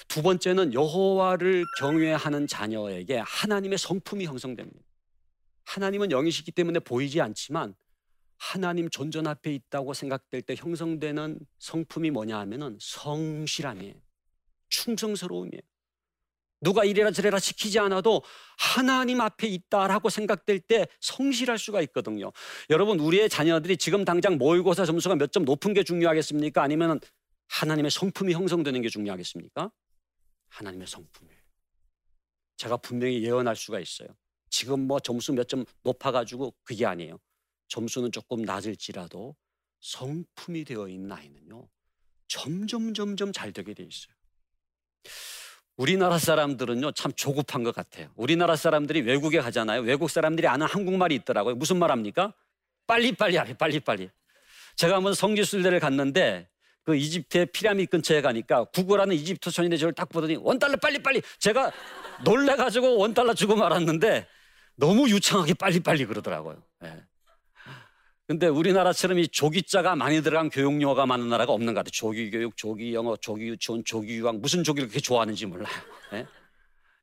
두 0.09 0.23
번째는 0.23 0.75
여호와를 0.75 1.65
경외하는 1.79 2.47
자녀에게 2.47 3.23
하나님의 3.25 3.79
성품이 3.79 4.27
형성됩니다. 4.27 4.81
하나님은 5.65 6.11
영이시기 6.11 6.53
때문에 6.53 6.81
보이지 6.81 7.21
않지만 7.21 7.75
하나님 8.39 8.91
존전 8.91 9.27
앞에 9.29 9.53
있다고 9.55 9.95
생각될 9.95 10.43
때 10.43 10.55
형성되는 10.57 11.39
성품이 11.59 12.11
뭐냐 12.11 12.39
하면은 12.41 12.77
성실함이에요. 12.81 13.95
충성스러움이에요. 14.69 15.61
누가 16.61 16.85
이래라 16.85 17.11
저래라 17.11 17.39
시키지 17.41 17.79
않아도 17.81 18.23
하나님 18.57 19.21
앞에 19.21 19.49
있다라고 19.49 20.09
생각될 20.11 20.61
때 20.61 20.87
성실할 21.01 21.59
수가 21.59 21.83
있거든요. 21.83 22.33
여러분, 22.71 23.01
우리의 23.01 23.29
자녀들이 23.29 23.77
지금 23.77 24.05
당장 24.05 24.39
모의고사 24.39 24.85
점수가 24.85 25.17
몇 25.17 25.33
점 25.33 25.45
높은 25.45 25.73
게 25.75 25.83
중요하겠습니까? 25.83 26.63
아니면 26.63 27.01
하나님의 27.53 27.91
성품이 27.91 28.33
형성되는 28.33 28.81
게 28.83 28.89
중요하겠습니까? 28.89 29.71
하나님의 30.49 30.87
성품이에요. 30.87 31.41
제가 32.57 32.79
분명히 32.79 33.23
예언할 33.23 33.57
수가 33.57 33.79
있어요. 33.81 34.09
지금 34.49 34.81
뭐 34.87 35.01
점수 35.01 35.33
몇 35.33 35.49
점 35.49 35.65
높아가지고 35.83 36.55
그게 36.63 36.87
아니에요. 36.87 37.19
점수는 37.69 38.11
조금 38.13 38.43
낮을지라도 38.43 39.37
성품이 39.81 40.65
되어 40.65 40.89
있는 40.89 41.13
아이는요. 41.13 41.69
점점 42.29 42.95
점점 42.95 43.33
잘 43.33 43.53
되게 43.53 43.75
돼 43.75 43.83
있어요. 43.83 44.15
우리나라 45.77 46.19
사람들은요 46.19 46.93
참 46.93 47.13
조급한 47.13 47.63
것 47.65 47.75
같아요. 47.75 48.13
우리나라 48.17 48.57
사람들이 48.57 49.01
외국에 49.03 49.41
가잖아요. 49.41 49.83
외국 49.83 50.11
사람들이 50.11 50.47
아는 50.47 50.67
한국말이 50.67 51.15
있더라고요. 51.17 51.57
무슨 51.57 51.79
말 51.79 51.91
합니까? 51.91 52.35
빨리빨리 52.87 53.37
하래 53.37 53.55
빨리빨리. 53.55 54.11
제가 54.77 54.97
한번 54.97 55.15
성지순례를 55.15 55.81
갔는데 55.81 56.49
그 56.85 56.97
이집트의 56.97 57.47
피라미드 57.47 57.91
근처에 57.91 58.21
가니까 58.21 58.65
구걸하는 58.65 59.15
이집트 59.15 59.51
천인데 59.51 59.77
저를 59.77 59.95
딱 59.95 60.09
보더니 60.09 60.37
원달러 60.37 60.77
빨리빨리 60.77 61.23
제가 61.39 61.71
놀래가지고 62.25 62.99
원달러 62.99 63.35
주고 63.35 63.57
말았는데 63.57 64.27
너무 64.77 65.09
유창하게 65.09 65.55
빨리빨리 65.55 66.07
그러더라고요. 66.07 66.63
예. 66.85 67.03
근데 68.27 68.47
우리나라처럼 68.47 69.19
이 69.19 69.29
조기자가 69.29 69.95
많이 69.95 70.23
들어간 70.23 70.49
교육 70.49 70.81
용어가 70.81 71.07
많은 71.07 71.29
나라가 71.29 71.53
없는 71.53 71.75
것 71.75 71.81
같아요. 71.81 71.91
조기교육, 71.91 72.57
조기영어, 72.57 73.17
조기유치원, 73.17 73.85
조기유학 73.85 74.37
무슨 74.39 74.65
조기를 74.65 74.89
그렇게 74.89 75.01
좋아하는지 75.01 75.47
몰라요. 75.47 75.75
예? 76.15 76.27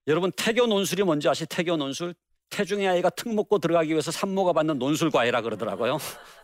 여러분 0.07 0.31
태교 0.31 0.65
논술이 0.65 1.03
뭔지 1.03 1.29
아시? 1.29 1.45
태교 1.45 1.77
논술? 1.77 2.15
태중의 2.50 2.88
아이가 2.88 3.09
특 3.12 3.33
먹고 3.33 3.59
들어가기 3.59 3.91
위해서 3.91 4.12
산모가 4.12 4.53
받는 4.53 4.79
논술 4.79 5.12
과외라 5.12 5.41
그러더라고요. 5.41 6.00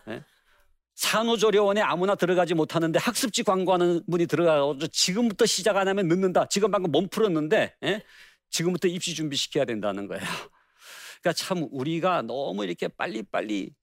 예? 0.10 0.24
산후조리원에 0.96 1.82
아무나 1.82 2.16
들어가지 2.16 2.54
못하는데 2.54 2.98
학습지 3.00 3.44
광고하는 3.44 4.04
분이 4.10 4.28
들어가서 4.28 4.88
지금부터 4.88 5.46
시작 5.46 5.78
안 5.78 5.88
하면 5.90 6.08
늦는다. 6.08 6.48
지금 6.48 6.72
방금 6.72 6.92
몸 6.92 7.08
풀었는데 7.10 7.76
예? 7.84 8.04
지금부터 8.50 8.88
입시 8.88 9.14
준비시켜야 9.14 9.66
된다는 9.66 10.08
거예요. 10.08 10.24
그러니까 11.22 11.34
참 11.34 11.68
우리가 11.72 12.22
너무 12.22 12.64
이렇게 12.64 12.88
빨리빨리 12.88 13.74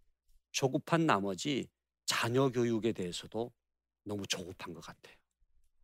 조급한 0.52 1.06
나머지 1.06 1.68
자녀 2.06 2.50
교육에 2.50 2.92
대해서도 2.92 3.52
너무 4.04 4.26
조급한 4.26 4.72
것 4.72 4.80
같아요. 4.80 5.14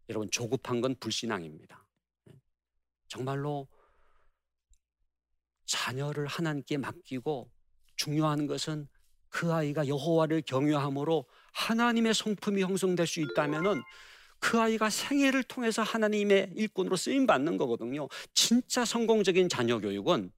여러분 0.09 0.31
조급한 0.31 0.81
건 0.81 0.97
불신앙입니다. 0.99 1.87
네. 2.25 2.35
정말로 3.09 3.69
자녀를 5.67 6.27
하나님께 6.27 6.79
맡기고 6.79 7.51
중요한 7.97 8.47
것은 8.47 8.89
그 9.29 9.53
아이가 9.53 9.87
여호와를 9.87 10.43
경외함으로 10.43 11.27
하나님의 11.53 12.15
성품이 12.15 12.63
형성될 12.63 13.07
수 13.07 13.21
있다면은 13.21 13.83
그 14.41 14.61
아이가 14.61 14.89
생애를 14.89 15.43
통해서 15.43 15.83
하나님의 15.83 16.53
일꾼으로 16.55 16.97
쓰임 16.97 17.27
받는 17.27 17.57
거거든요. 17.57 18.09
진짜 18.35 18.85
성공적인 18.85 19.49
자녀 19.49 19.79
교육은 19.79 20.31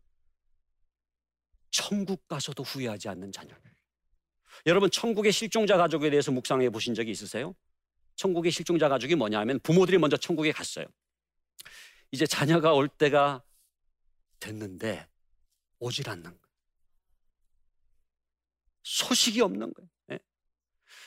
천국 1.71 2.27
가서도 2.27 2.63
후회하지 2.63 3.09
않는 3.11 3.33
자녀. 3.33 3.55
여러분 4.67 4.91
천국의 4.91 5.33
실종자 5.33 5.77
가족에 5.77 6.11
대해서 6.11 6.33
묵상해 6.33 6.71
보신 6.71 6.95
적이 6.95 7.13
있으세요? 7.13 7.55
천국의 8.17 8.53
실종자 8.53 8.89
가족이 8.89 9.15
뭐냐 9.15 9.39
하면 9.41 9.61
부모들이 9.61 9.99
먼저 9.99 10.17
천국에 10.17 10.53
갔어요. 10.53 10.87
이제 12.11 12.27
자녀가 12.27 12.75
올 12.75 12.89
때가 12.89 13.43
됐는데 14.41 15.07
오질 15.79 16.09
않는 16.11 16.25
거예요. 16.25 16.50
소식이 18.83 19.41
없는 19.41 19.73
거예요. 19.73 19.89
예? 20.13 20.19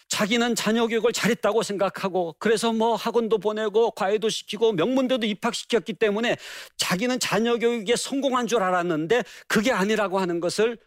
자기는 0.07 0.55
자녀 0.55 0.87
교육을 0.87 1.13
잘했다고 1.13 1.63
생각하고 1.63 2.35
그래서 2.39 2.71
뭐 2.73 2.95
학원도 2.95 3.39
보내고 3.39 3.91
과외도 3.91 4.29
시키고 4.29 4.73
명문대도 4.73 5.25
입학시켰기 5.25 5.93
때문에 5.93 6.37
자기는 6.77 7.19
자녀 7.19 7.57
교육에 7.57 7.95
성공한 7.95 8.47
줄 8.47 8.61
알았는데 8.61 9.23
그게 9.47 9.71
아니라고 9.71 10.19
하는 10.19 10.39
것을 10.39 10.77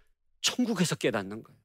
천국에서 0.42 0.94
깨닫는 0.94 1.42
거예요. 1.42 1.58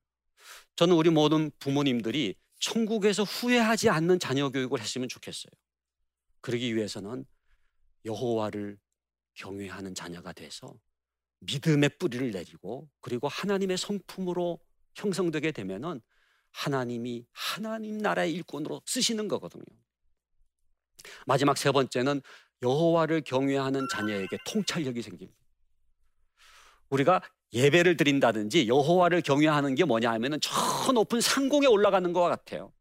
저는 0.76 0.96
우리 0.96 1.10
모든 1.10 1.52
부모님들이 1.60 2.36
천국에서 2.60 3.24
후회하지 3.24 3.90
않는 3.90 4.20
자녀 4.20 4.50
교육을 4.50 4.80
했으면 4.80 5.10
좋겠어요. 5.10 5.52
그러기 6.42 6.76
위해서는 6.76 7.26
여호와를 8.06 8.80
경외하는 9.36 9.96
자녀가 9.96 10.34
돼서 10.34 10.74
믿음의 11.42 11.98
뿌리를 11.98 12.32
내리고 12.32 12.90
그리고 13.00 13.28
하나님의 13.28 13.78
성품으로 13.78 14.60
형성되게 14.96 15.52
되면은 15.52 16.02
하나님이 16.52 17.26
하나님 17.32 17.98
나라의 17.98 18.34
일꾼으로 18.34 18.82
쓰시는 18.86 19.28
거거든요. 19.28 19.64
마지막 21.26 21.58
세 21.58 21.72
번째는 21.72 22.22
여호와를 22.62 23.22
경외하는 23.22 23.88
자녀에게 23.92 24.38
통찰력이 24.46 25.02
생깁니다. 25.02 25.40
우리가 26.90 27.22
예배를 27.54 27.98
드린다든지 27.98 28.68
여호와를 28.68 29.22
경외하는 29.22 29.76
게 29.76 29.84
뭐냐 29.84 30.12
하면은 30.12 30.40
저 30.42 30.92
높은 30.92 31.22
상공에 31.22 31.68
올라가는 31.68 32.12
것 32.14 32.22
같아요. 32.22 32.72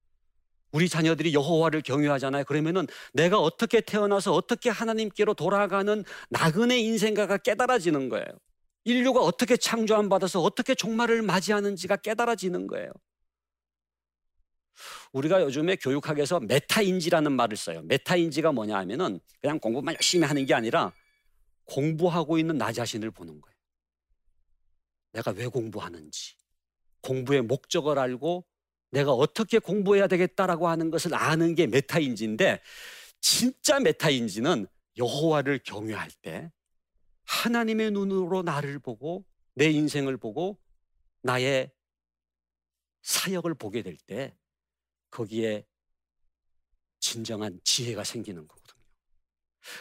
우리 0.73 0.88
자녀들이 0.88 1.35
여호와를 1.35 1.83
경외하잖아요. 1.83 2.45
그러면은 2.45 2.87
내가 3.12 3.40
어떻게 3.40 3.81
태어나서 3.81 4.33
어떻게 4.33 4.71
하나님께로 4.71 5.35
돌아가는 5.35 6.05
나그네 6.29 6.79
인생인가가 6.78 7.38
깨달아지는 7.38 8.09
거예요. 8.09 8.26
인류가 8.90 9.20
어떻게 9.20 9.56
창조함 9.56 10.09
받아서 10.09 10.40
어떻게 10.40 10.75
종말을 10.75 11.23
맞이하는지가 11.23 11.97
깨달아지는 11.97 12.66
거예요. 12.66 12.90
우리가 15.12 15.42
요즘에 15.42 15.76
교육학에서 15.76 16.40
메타인지라는 16.40 17.32
말을 17.32 17.56
써요. 17.56 17.82
메타인지가 17.82 18.52
뭐냐 18.52 18.76
하면은 18.78 19.20
그냥 19.40 19.59
공부만 19.59 19.94
열심히 19.94 20.26
하는 20.26 20.44
게 20.47 20.54
아니라 20.54 20.92
공부하고 21.64 22.38
있는 22.38 22.59
나 22.59 22.73
자신을 22.73 23.11
보는 23.11 23.40
거예요. 23.40 23.56
내가 25.12 25.32
왜 25.32 25.47
공부하는지, 25.47 26.35
공부의 27.02 27.42
목적을 27.42 27.99
알고 27.99 28.44
내가 28.90 29.12
어떻게 29.12 29.59
공부해야 29.59 30.06
되겠다라고 30.06 30.68
하는 30.68 30.90
것을 30.90 31.14
아는 31.14 31.54
게 31.54 31.66
메타인지인데 31.66 32.61
진짜 33.20 33.78
메타인지는 33.78 34.66
여호와를 34.97 35.61
경외할 35.64 36.11
때 36.23 36.50
하나님의 37.30 37.92
눈으로 37.92 38.42
나를 38.42 38.80
보고 38.80 39.25
내 39.54 39.70
인생을 39.70 40.16
보고 40.16 40.58
나의 41.22 41.70
사역을 43.02 43.54
보게 43.54 43.82
될 43.82 43.96
때 43.96 44.37
거기에 45.10 45.64
진정한 46.99 47.60
지혜가 47.64 48.02
생기는 48.04 48.46
거거든요. 48.49 48.82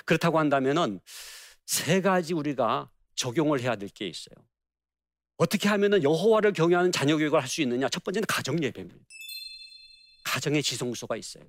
그렇다고 0.05 0.37
한다면은 0.39 0.99
세 1.65 2.01
가지 2.01 2.33
우리가 2.33 2.91
적용을 3.15 3.61
해야 3.61 3.75
될 3.75 3.89
게 3.89 4.07
있어요. 4.07 4.35
어떻게 5.37 5.67
하면 5.69 6.03
여호와를 6.03 6.53
경외하는 6.53 6.91
자녀 6.91 7.17
교육을 7.17 7.41
할 7.41 7.47
수 7.47 7.61
있느냐? 7.61 7.89
첫 7.89 8.03
번째는 8.03 8.25
가정 8.27 8.61
예배입니다. 8.61 9.05
가정의 10.23 10.61
지성소가 10.61 11.17
있어요. 11.17 11.43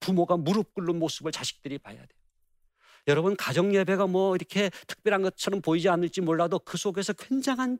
부모가 0.00 0.36
무릎 0.36 0.74
꿇는 0.74 0.98
모습을 0.98 1.32
자식들이 1.32 1.78
봐야 1.78 1.96
돼요. 1.96 2.23
여러분 3.06 3.36
가정 3.36 3.74
예배가 3.74 4.06
뭐 4.06 4.34
이렇게 4.34 4.70
특별한 4.86 5.22
것처럼 5.22 5.60
보이지 5.60 5.88
않을지 5.88 6.20
몰라도 6.20 6.58
그 6.58 6.78
속에서 6.78 7.12
굉장한 7.12 7.78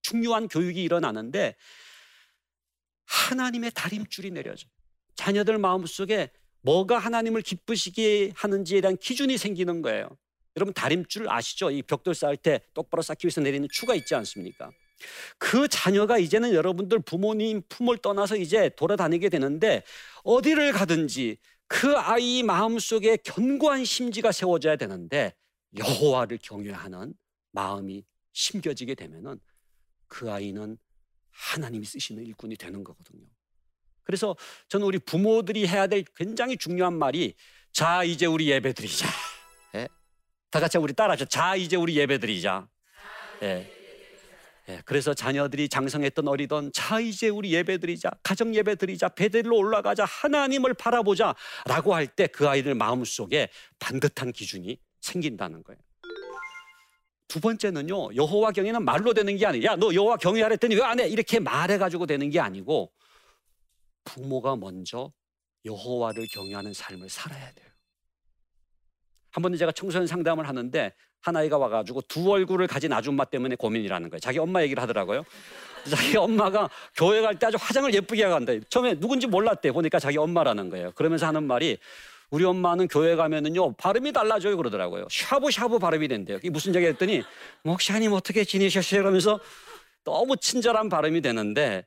중요한 0.00 0.48
교육이 0.48 0.82
일어나는데 0.82 1.56
하나님의 3.04 3.72
다림줄이 3.74 4.30
내려져. 4.30 4.66
자녀들 5.14 5.58
마음속에 5.58 6.30
뭐가 6.62 6.98
하나님을 6.98 7.42
기쁘시게 7.42 8.32
하는지에 8.34 8.80
대한 8.80 8.96
기준이 8.96 9.36
생기는 9.36 9.82
거예요. 9.82 10.08
여러분 10.56 10.72
다림줄 10.72 11.28
아시죠? 11.28 11.70
이 11.70 11.82
벽돌 11.82 12.14
쌓을 12.14 12.36
때 12.36 12.60
똑바로 12.74 13.02
쌓기 13.02 13.26
위해서 13.26 13.40
내리는 13.40 13.66
추가 13.70 13.94
있지 13.94 14.14
않습니까? 14.14 14.70
그 15.38 15.66
자녀가 15.68 16.18
이제는 16.18 16.54
여러분들 16.54 17.00
부모님 17.00 17.62
품을 17.68 17.98
떠나서 17.98 18.36
이제 18.36 18.70
돌아다니게 18.76 19.28
되는데 19.28 19.82
어디를 20.22 20.72
가든지 20.72 21.38
그 21.66 21.96
아이 21.96 22.42
마음속에 22.42 23.16
견고한 23.16 23.84
심지가 23.84 24.32
세워져야 24.32 24.76
되는데 24.76 25.34
여호와를 25.76 26.38
경외하는 26.42 27.14
마음이 27.52 28.04
심겨지게 28.32 28.94
되면은 28.94 29.40
그 30.08 30.30
아이는 30.30 30.76
하나님이 31.30 31.84
쓰시는 31.86 32.26
일꾼이 32.26 32.56
되는 32.56 32.84
거거든요. 32.84 33.26
그래서 34.04 34.36
저는 34.68 34.86
우리 34.86 34.98
부모들이 34.98 35.66
해야 35.66 35.86
될 35.86 36.04
굉장히 36.16 36.56
중요한 36.56 36.94
말이 36.94 37.34
자 37.72 38.04
이제 38.04 38.26
우리 38.26 38.50
예배 38.50 38.74
드리자. 38.74 39.06
다 40.52 40.60
같이 40.60 40.76
우리 40.76 40.92
따라하죠. 40.92 41.24
자, 41.24 41.56
이제 41.56 41.76
우리 41.76 41.96
예배 41.96 42.18
드리자. 42.18 42.68
예. 43.40 43.81
예, 44.68 44.80
그래서 44.84 45.12
자녀들이 45.12 45.68
장성했던 45.68 46.28
어리던 46.28 46.70
자 46.72 47.00
이제 47.00 47.28
우리 47.28 47.52
예배 47.52 47.78
드리자 47.78 48.10
가정 48.22 48.54
예배 48.54 48.76
드리자 48.76 49.08
베델로 49.08 49.56
올라가자 49.56 50.04
하나님을 50.04 50.74
바라보자 50.74 51.34
라고 51.66 51.94
할 51.94 52.06
때 52.14 52.28
그 52.28 52.48
아이들 52.48 52.74
마음속에 52.76 53.48
반듯한 53.80 54.30
기준이 54.32 54.78
생긴다는 55.00 55.64
거예요 55.64 55.80
두 57.26 57.40
번째는요 57.40 58.14
여호와 58.14 58.52
경외는 58.52 58.84
말로 58.84 59.12
되는 59.14 59.36
게 59.36 59.46
아니에요 59.46 59.64
야너 59.64 59.94
여호와 59.94 60.18
경외하랬더니 60.18 60.76
왜 60.76 60.82
안 60.82 61.00
해? 61.00 61.08
이렇게 61.08 61.40
말해가지고 61.40 62.06
되는 62.06 62.30
게 62.30 62.38
아니고 62.38 62.92
부모가 64.04 64.54
먼저 64.56 65.12
여호와를 65.64 66.26
경외하는 66.32 66.72
삶을 66.72 67.08
살아야 67.08 67.50
돼요 67.52 67.71
한 69.32 69.42
번은 69.42 69.56
제가 69.58 69.72
청소년 69.72 70.06
상담을 70.06 70.46
하는데 70.46 70.92
한 71.22 71.36
아이가 71.36 71.56
와가지고 71.56 72.02
두 72.02 72.30
얼굴을 72.30 72.66
가진 72.66 72.92
아줌마 72.92 73.24
때문에 73.24 73.54
고민이라는 73.56 74.10
거예요. 74.10 74.20
자기 74.20 74.38
엄마 74.38 74.62
얘기를 74.62 74.82
하더라고요. 74.82 75.24
자기 75.88 76.16
엄마가 76.16 76.68
교회 76.94 77.20
갈 77.22 77.34
때 77.38 77.46
아주 77.46 77.56
화장을 77.60 77.92
예쁘게 77.92 78.24
하고 78.24 78.34
간다. 78.34 78.52
처음에 78.68 78.94
누군지 79.00 79.26
몰랐대. 79.26 79.72
보니까 79.72 79.98
자기 79.98 80.18
엄마라는 80.18 80.68
거예요. 80.68 80.92
그러면서 80.92 81.26
하는 81.26 81.44
말이 81.44 81.78
우리 82.30 82.44
엄마는 82.44 82.88
교회 82.88 83.14
가면은요 83.16 83.72
발음이 83.74 84.12
달라져요 84.12 84.56
그러더라고요. 84.56 85.06
샤브샤브 85.10 85.78
발음이 85.78 86.08
된대요. 86.08 86.36
이게 86.38 86.50
무슨 86.50 86.74
얘기 86.74 86.86
했더니 86.86 87.22
목사님 87.62 88.12
어떻게 88.12 88.44
지내셨어요? 88.44 89.00
그러면서 89.02 89.40
너무 90.04 90.36
친절한 90.36 90.88
발음이 90.88 91.20
되는데 91.20 91.86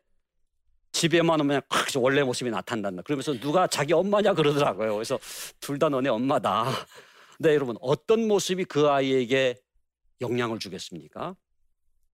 집에만 0.94 1.42
오면 1.42 1.62
원래 1.98 2.24
모습이 2.24 2.50
나타난다. 2.50 3.02
그러면서 3.02 3.34
누가 3.34 3.68
자기 3.68 3.94
엄마냐 3.94 4.34
그러더라고요. 4.34 4.94
그래서 4.96 5.20
둘 5.60 5.78
다 5.78 5.90
너네 5.90 6.10
엄마다. 6.10 6.66
네, 7.40 7.54
여러분 7.54 7.76
어떤 7.82 8.28
모습이 8.28 8.66
그 8.66 8.90
아이에게 8.90 9.56
영향을 10.22 10.60
주겠습니까? 10.60 11.36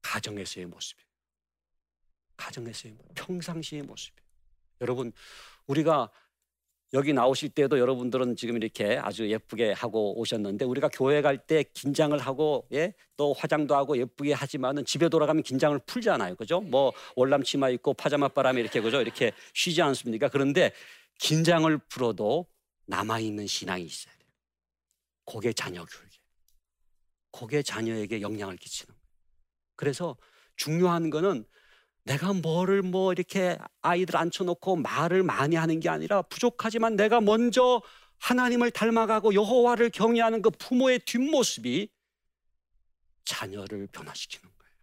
가정에서의 0.01 0.65
모습이에요. 0.65 1.07
가정에서의 2.38 2.97
평상시의 3.15 3.84
모습이에요. 3.84 4.21
여러분 4.81 5.12
우리가 5.67 6.10
여기 6.93 7.13
나오실 7.13 7.49
때도 7.49 7.79
여러분들은 7.79 8.36
지금 8.36 8.57
이렇게 8.57 8.97
아주 8.97 9.29
예쁘게 9.29 9.71
하고 9.71 10.19
오셨는데 10.19 10.65
우리가 10.65 10.89
교회 10.89 11.21
갈 11.21 11.38
때 11.38 11.63
긴장을 11.63 12.17
하고 12.17 12.67
예? 12.73 12.93
또 13.15 13.31
화장도 13.34 13.75
하고 13.75 13.97
예쁘게 13.97 14.34
하지만은 14.34 14.84
집에 14.84 15.07
돌아가면 15.07 15.43
긴장을 15.43 15.77
풀잖아요. 15.86 16.36
그죠? 16.36 16.60
뭐 16.60 16.91
월남 17.15 17.43
치마 17.43 17.69
입고 17.69 17.93
파자마 17.93 18.27
바람에 18.27 18.60
이렇게 18.60 18.81
그죠? 18.81 19.01
이렇게 19.01 19.31
쉬지 19.53 19.81
않습니까? 19.81 20.27
그런데 20.27 20.73
긴장을 21.19 21.77
풀어도 21.88 22.47
남아 22.88 23.19
있는 23.19 23.47
신앙이 23.47 23.84
있어요. 23.84 24.20
그게 25.25 25.53
자녀 25.53 25.86
교육이에요. 25.86 26.21
그게 27.31 27.63
자녀에게 27.63 28.21
영향을 28.21 28.57
끼치는 28.57 28.93
거예요. 28.93 29.01
그래서 29.75 30.17
중요한 30.55 31.10
거는 31.10 31.45
내가 32.03 32.34
뭐를 32.34 32.81
뭐 32.81 33.13
이렇게 33.13 33.57
아이들 33.81 34.17
앉혀놓고 34.17 34.77
말을 34.77 35.23
많이 35.23 35.55
하는 35.55 35.79
게 35.79 35.89
아니라 35.89 36.21
부족하지만 36.23 36.95
내가 36.95 37.21
먼저 37.21 37.81
하나님을 38.19 38.71
닮아가고 38.71 39.34
여호와를 39.34 39.89
경외하는 39.89 40.41
그 40.41 40.49
부모의 40.51 40.99
뒷모습이 41.05 41.89
자녀를 43.25 43.88
변화시키는 43.88 44.43
거예요. 44.43 44.73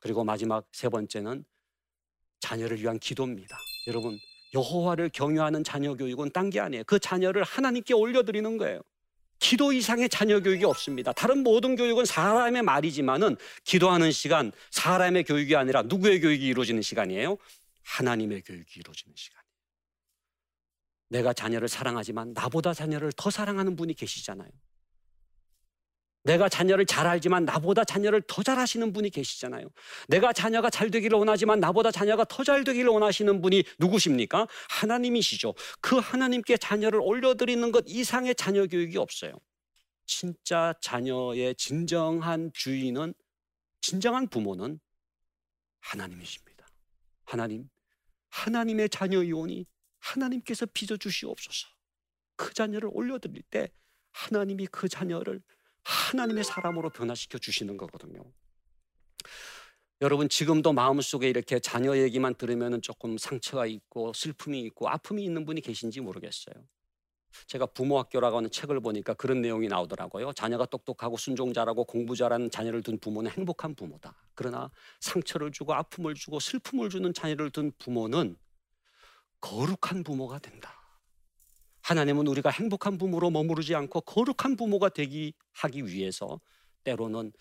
그리고 0.00 0.24
마지막 0.24 0.66
세 0.72 0.88
번째는 0.88 1.44
자녀를 2.40 2.80
위한 2.80 2.98
기도입니다. 2.98 3.56
여러분 3.86 4.18
여호와를 4.54 5.08
경외하는 5.10 5.64
자녀 5.64 5.94
교육은 5.94 6.30
딴 6.32 6.50
게 6.50 6.60
아니에요. 6.60 6.84
그 6.84 6.98
자녀를 6.98 7.42
하나님께 7.42 7.94
올려드리는 7.94 8.58
거예요. 8.58 8.80
기도 9.42 9.72
이상의 9.72 10.08
자녀 10.08 10.40
교육이 10.40 10.64
없습니다. 10.64 11.12
다른 11.12 11.42
모든 11.42 11.74
교육은 11.74 12.04
사람의 12.04 12.62
말이지만은 12.62 13.36
기도하는 13.64 14.12
시간, 14.12 14.52
사람의 14.70 15.24
교육이 15.24 15.56
아니라 15.56 15.82
누구의 15.82 16.20
교육이 16.20 16.46
이루어지는 16.46 16.80
시간이에요? 16.80 17.36
하나님의 17.82 18.42
교육이 18.42 18.70
이루어지는 18.76 19.12
시간이에요. 19.16 19.42
내가 21.08 21.32
자녀를 21.32 21.68
사랑하지만 21.68 22.32
나보다 22.34 22.72
자녀를 22.72 23.10
더 23.16 23.30
사랑하는 23.30 23.74
분이 23.74 23.94
계시잖아요. 23.94 24.48
내가 26.24 26.48
자녀를 26.48 26.86
잘 26.86 27.06
알지만 27.06 27.44
나보다 27.44 27.84
자녀를 27.84 28.22
더 28.22 28.42
잘 28.42 28.58
하시는 28.58 28.92
분이 28.92 29.10
계시잖아요. 29.10 29.68
내가 30.08 30.32
자녀가 30.32 30.70
잘 30.70 30.90
되기를 30.90 31.18
원하지만 31.18 31.60
나보다 31.60 31.90
자녀가 31.90 32.24
더 32.24 32.44
잘 32.44 32.64
되기를 32.64 32.90
원하시는 32.90 33.40
분이 33.40 33.64
누구십니까? 33.78 34.46
하나님이시죠. 34.68 35.54
그 35.80 35.96
하나님께 35.96 36.56
자녀를 36.58 37.00
올려드리는 37.00 37.72
것 37.72 37.84
이상의 37.86 38.34
자녀 38.34 38.66
교육이 38.66 38.98
없어요. 38.98 39.32
진짜 40.06 40.74
자녀의 40.80 41.54
진정한 41.56 42.50
주인은 42.54 43.14
진정한 43.80 44.28
부모는 44.28 44.78
하나님이십니다. 45.80 46.66
하나님, 47.24 47.68
하나님의 48.30 48.88
자녀이오니 48.90 49.66
하나님께서 49.98 50.66
빚어 50.66 50.96
주시옵소서. 50.96 51.68
그 52.36 52.52
자녀를 52.54 52.90
올려드릴 52.92 53.42
때 53.50 53.70
하나님이 54.12 54.66
그 54.66 54.88
자녀를 54.88 55.40
하나님의 55.84 56.44
사람으로 56.44 56.90
변화시켜 56.90 57.38
주시는 57.38 57.76
거거든요. 57.76 58.22
여러분 60.00 60.28
지금도 60.28 60.72
마음속에 60.72 61.28
이렇게 61.28 61.60
자녀 61.60 61.96
얘기만 61.96 62.34
들으면 62.34 62.82
조금 62.82 63.16
상처가 63.16 63.66
있고 63.66 64.12
슬픔이 64.12 64.60
있고 64.62 64.88
아픔이 64.88 65.24
있는 65.24 65.44
분이 65.44 65.60
계신지 65.60 66.00
모르겠어요. 66.00 66.54
제가 67.46 67.66
부모 67.66 67.98
학교라고 67.98 68.38
하는 68.38 68.50
책을 68.50 68.80
보니까 68.80 69.14
그런 69.14 69.40
내용이 69.40 69.68
나오더라고요. 69.68 70.32
자녀가 70.32 70.66
똑똑하고 70.66 71.16
순종 71.16 71.52
잘하고 71.52 71.84
공부 71.84 72.16
잘하는 72.16 72.50
자녀를 72.50 72.82
둔 72.82 72.98
부모는 72.98 73.30
행복한 73.30 73.74
부모다. 73.74 74.14
그러나 74.34 74.70
상처를 75.00 75.52
주고 75.52 75.72
아픔을 75.72 76.14
주고 76.14 76.40
슬픔을 76.40 76.90
주는 76.90 77.14
자녀를 77.14 77.50
둔 77.50 77.72
부모는 77.78 78.36
거룩한 79.40 80.02
부모가 80.04 80.38
된다. 80.40 80.81
하나님은 81.82 82.26
우리가 82.26 82.50
행복한 82.50 82.98
부모로 82.98 83.30
머무르지 83.30 83.74
않고 83.74 84.02
거룩한 84.02 84.56
부모가 84.56 84.88
되기 84.88 85.34
하기 85.52 85.86
위해서 85.86 86.40
때로는 86.84 87.32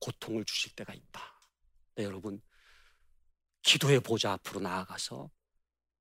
고통을 0.00 0.44
주실 0.44 0.74
때가 0.74 0.94
있다. 0.94 1.40
네, 1.96 2.04
여러분 2.04 2.40
기도의 3.62 4.00
보좌 4.00 4.32
앞으로 4.32 4.60
나아가서 4.60 5.30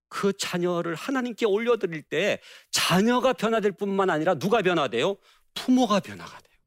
그 0.10 0.34
자녀를 0.34 0.96
하나님께 0.96 1.46
올려드릴 1.46 2.04
때 2.04 2.42
자녀가 2.70 3.34
변화될 3.34 3.72
뿐만 3.72 4.10
아니라 4.10 4.36
누가 4.36 4.62
변화돼요? 4.62 5.18
부모가 5.54 6.00
변화가 6.00 6.40
돼요. 6.42 6.58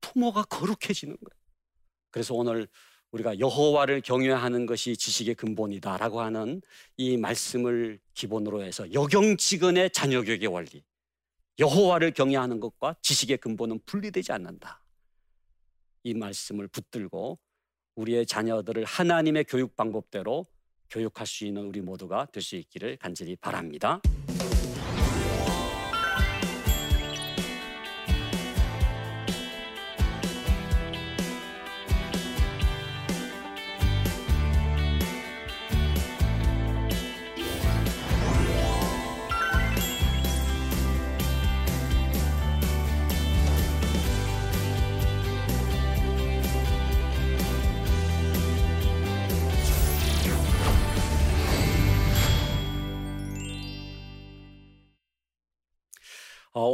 부모가 0.00 0.42
거룩해지는 0.44 1.16
거예요. 1.16 1.40
그래서 2.10 2.34
오늘 2.34 2.68
우리가 3.12 3.38
여호와를 3.38 4.02
경외하는 4.02 4.66
것이 4.66 4.96
지식의 4.96 5.34
근본이다라고 5.34 6.20
하는 6.20 6.62
이 6.96 7.16
말씀을 7.16 7.98
기본으로 8.14 8.62
해서 8.62 8.92
여경지근의 8.92 9.90
자녀 9.90 10.22
교육의 10.22 10.46
원리. 10.48 10.84
여호와를 11.58 12.12
경외하는 12.12 12.60
것과 12.60 12.94
지식의 13.02 13.38
근본은 13.38 13.80
분리되지 13.84 14.32
않는다. 14.32 14.82
이 16.04 16.14
말씀을 16.14 16.68
붙들고 16.68 17.38
우리의 17.96 18.24
자녀들을 18.24 18.84
하나님의 18.84 19.44
교육 19.44 19.76
방법대로 19.76 20.46
교육할 20.88 21.26
수 21.26 21.44
있는 21.44 21.64
우리 21.66 21.80
모두가 21.80 22.26
될 22.26 22.42
수 22.42 22.56
있기를 22.56 22.96
간절히 22.96 23.36
바랍니다. 23.36 24.00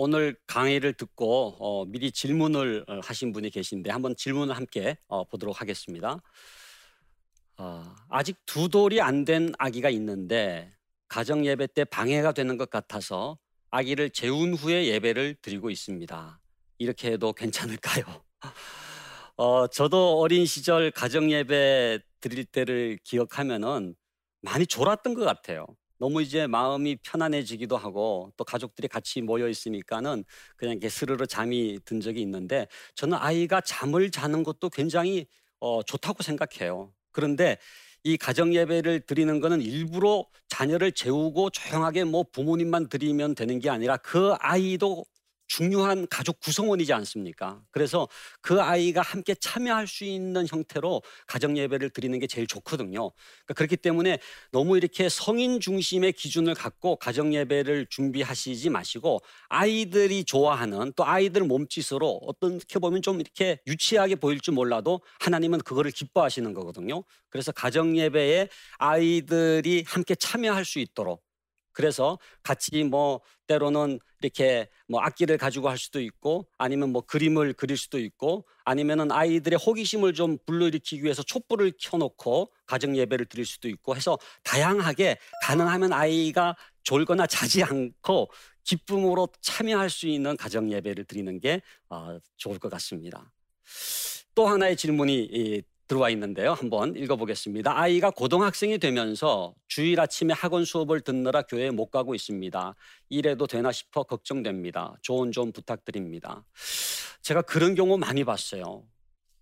오늘 0.07 0.37
강의를 0.47 0.93
듣고 0.93 1.57
어, 1.59 1.85
미리 1.85 2.13
질문을 2.13 2.85
어, 2.87 3.01
하신 3.03 3.33
분이 3.33 3.51
계신데 3.51 3.91
한번 3.91 4.15
질문을 4.15 4.55
함께 4.55 4.97
어, 5.09 5.25
보도록 5.25 5.61
하겠습니다. 5.61 6.23
어, 7.59 7.83
아직 8.09 8.37
두 8.47 8.69
돌이 8.69 9.01
안 9.01 9.25
된 9.25 9.53
아기가 9.59 9.91
있는데 9.91 10.73
가정 11.09 11.45
예배 11.45 11.67
때 11.75 11.85
방해가 11.85 12.31
되는 12.31 12.57
것 12.57 12.71
같아서 12.71 13.37
아기를 13.71 14.11
재운 14.11 14.55
후에 14.55 14.87
예배를 14.87 15.39
드리고 15.43 15.71
있습니다. 15.71 16.41
이렇게 16.79 17.11
해도 17.11 17.33
괜찮을까요? 17.33 18.05
어, 19.37 19.67
저도 19.67 20.21
어린 20.21 20.47
시절 20.47 20.93
가정 20.93 21.33
예배 21.33 21.99
드릴 22.21 22.45
때를 22.45 23.01
기억하면은 23.03 23.97
많이 24.41 24.69
졸았던 24.69 25.15
것 25.15 25.25
같아요. 25.25 25.67
너무 25.99 26.23
이제 26.23 26.47
마음이 26.47 26.97
편안해지기도 27.03 27.77
하고 27.77 28.33
또 28.37 28.45
가족들이 28.45 28.89
같이 28.89 29.23
모여 29.23 29.49
있으니까는 29.49 30.25
그냥 30.57 30.73
이렇게 30.73 30.89
스르르 30.89 31.27
잠이 31.27 31.79
든 31.85 32.01
적이 32.01 32.23
있는데 32.23 32.67
저는 32.95 33.17
아이가 33.19 33.61
잠을 33.61 34.11
자는 34.11 34.43
것도 34.43 34.71
굉장히 34.71 35.27
어, 35.61 35.83
좋다고 35.83 36.23
생각해요. 36.23 36.93
그런데 37.13 37.59
이 38.05 38.17
가정 38.17 38.55
예배를 38.55 39.01
드리는 39.01 39.41
거는 39.41 39.63
일부러 39.63 40.27
자녀를 40.49 40.93
재우고 40.93 41.51
조용하게 41.51 42.05
뭐 42.05 42.25
부모님만 42.31 42.89
드리면 42.89 43.35
되는 43.35 43.59
게 43.59 43.69
아니라 43.69 43.97
그 43.97 44.35
아이도 44.39 45.05
중요한 45.47 46.07
가족 46.09 46.41
구성원이지 46.41 46.93
않습니까? 46.93 47.63
그래서 47.71 48.09
그 48.41 48.61
아이가 48.61 49.03
함께 49.03 49.35
참여할 49.35 49.87
수 49.87 50.05
있는 50.05 50.47
형태로 50.49 51.03
가정 51.27 51.57
예배를 51.57 51.91
드리는 51.91 52.19
게 52.19 52.27
제일 52.27 52.47
좋거든요. 52.47 53.11
그러니까 53.45 53.55
그렇기 53.55 53.77
때문에 53.77 54.19
너무 54.53 54.77
이렇게 54.77 55.09
성인 55.09 55.61
중심의 55.61 56.13
기준을 56.13 56.55
갖고 56.55 56.97
가정 56.97 57.35
예배를 57.35 57.87
준비하시지 57.91 58.71
마시고 58.71 59.21
아이들이 59.49 60.25
좋아하는 60.25 60.93
또 60.97 61.05
아이들 61.07 61.43
몸짓으로 61.45 62.21
어떻게 62.27 62.79
보면 62.79 63.03
좀 63.03 63.21
이렇게 63.21 63.61
유치하게 63.67 64.17
보일지 64.17 64.51
몰라도 64.51 65.01
하나님은 65.21 65.61
그거를 65.61 65.91
기뻐하시는 65.91 66.53
거거든요. 66.55 67.05
그래서 67.31 67.53
가정 67.53 67.97
예배에 67.97 68.49
아이들이 68.79 69.85
함께 69.87 70.15
참여할 70.15 70.65
수 70.65 70.79
있도록 70.79 71.26
그래서 71.77 72.19
같이 72.43 72.85
뭐 72.85 73.21
때로는 73.49 74.01
이렇게 74.23 74.67
뭐 74.89 75.03
악기를 75.03 75.37
가지고 75.37 75.69
할 75.69 75.77
수도 75.77 76.01
있고 76.01 76.49
아니면 76.57 76.91
뭐 76.91 77.03
그림을 77.03 77.53
그릴 77.53 77.77
수도 77.77 77.99
있고 77.99 78.47
아니면은 78.65 79.13
아이들의 79.13 79.59
호기심을 79.59 80.15
좀 80.15 80.39
불러일으키기 80.47 81.05
위해서 81.05 81.23
촛불을 81.23 81.75
켜놓고 81.79 82.51
가정 82.65 82.97
예배를 82.97 83.27
드릴 83.27 83.45
수도 83.45 83.69
있고 83.69 83.95
해서 83.95 84.17
다양하게 84.43 85.19
가능하면 85.43 85.93
아이가 85.93 86.57
졸거나 86.83 87.27
자지 87.27 87.63
않고 87.63 88.31
기쁨으로 88.65 89.29
참여할 89.43 89.91
수 89.91 90.07
있는 90.07 90.35
가정 90.39 90.73
예배를 90.73 91.05
드리는 91.05 91.39
게 91.41 91.61
어, 91.91 92.19
좋을 92.39 92.59
것 92.59 92.71
같습니다. 92.71 93.31
또 94.35 94.47
하나의 94.49 94.79
질문이 94.79 95.63
들어와 95.87 96.11
있는데요. 96.11 96.53
한번 96.53 96.97
읽어보겠습니다. 96.97 97.79
아이가 97.79 98.11
고등학생이 98.11 98.79
되면서 98.79 99.55
주일 99.69 100.01
아침에 100.01 100.35
학원 100.35 100.65
수업을 100.65 101.01
듣느라 101.01 101.43
교회에 101.43 101.71
못 101.71 101.91
가고 101.91 102.15
있습니다. 102.15 102.75
이래도 103.09 103.47
되나 103.47 103.71
싶어 103.71 104.03
걱정됩니다. 104.03 104.97
조언 105.03 105.33
좀 105.33 105.53
부탁드립니다. 105.53 106.45
제가 107.23 107.43
그런 107.43 107.75
경우 107.75 107.97
많이 107.99 108.25
봤어요. 108.25 108.85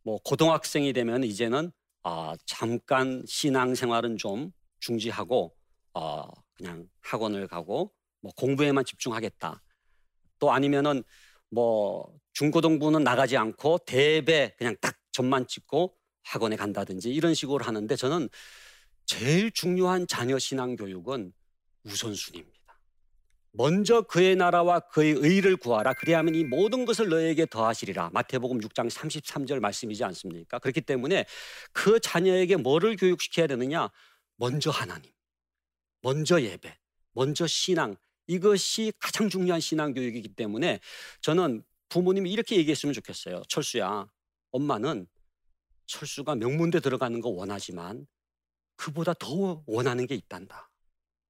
뭐 0.02 0.18
고등학생이 0.22 0.92
되면 0.92 1.24
이제는 1.24 1.72
아, 2.02 2.35
잠깐 2.44 3.22
신앙생활은 3.26 4.18
좀 4.18 4.52
중지하고 4.80 5.54
어, 5.94 6.24
그냥 6.54 6.87
학원을 7.00 7.48
가고 7.48 7.92
뭐 8.20 8.33
공부에만 8.37 8.85
집중하겠다. 8.85 9.62
또 10.38 10.52
아니면은 10.52 11.02
뭐 11.50 12.12
중고등부는 12.35 13.02
나가지 13.02 13.37
않고 13.38 13.78
대배 13.87 14.57
그냥 14.59 14.76
딱 14.80 14.96
점만 15.12 15.46
찍고 15.46 15.94
학원에 16.25 16.57
간다든지 16.57 17.13
이런 17.13 17.35
식으로 17.35 17.65
하는데 17.65 17.95
저는 17.95 18.29
제일 19.07 19.51
중요한 19.53 20.07
자녀 20.07 20.39
신앙 20.39 20.77
교육은 20.77 21.33
우선순위입니다. 21.85 22.55
먼저 23.57 24.03
그의 24.03 24.35
나라와 24.35 24.81
그의 24.81 25.13
의를 25.13 25.57
구하라. 25.57 25.93
그리하면 25.95 26.35
이 26.35 26.43
모든 26.43 26.85
것을 26.85 27.09
너에게 27.09 27.47
더하시리라. 27.47 28.11
마태복음 28.13 28.59
6장 28.59 28.91
33절 28.91 29.61
말씀이지 29.61 30.03
않습니까? 30.03 30.59
그렇기 30.59 30.81
때문에 30.81 31.25
그 31.73 32.01
자녀에게 32.01 32.57
뭐를 32.57 32.97
교육시켜야 32.97 33.47
되느냐? 33.47 33.91
먼저 34.37 34.71
하나님, 34.71 35.13
먼저 36.01 36.43
예배, 36.43 36.77
먼저 37.13 37.47
신앙. 37.47 37.97
이것이 38.27 38.93
가장 38.99 39.29
중요한 39.29 39.61
신앙 39.61 39.93
교육이기 39.93 40.35
때문에 40.35 40.81
저는 41.21 41.63
부모님이 41.91 42.33
이렇게 42.33 42.57
얘기했으면 42.57 42.93
좋겠어요. 42.93 43.43
철수야, 43.49 44.09
엄마는 44.51 45.07
철수가 45.87 46.37
명문대 46.37 46.81
들어가는 46.81 47.20
거 47.20 47.29
원하지만 47.29 48.07
그보다 48.77 49.14
더 49.14 49.62
원하는 49.66 50.07
게 50.07 50.14
있단다. 50.14 50.70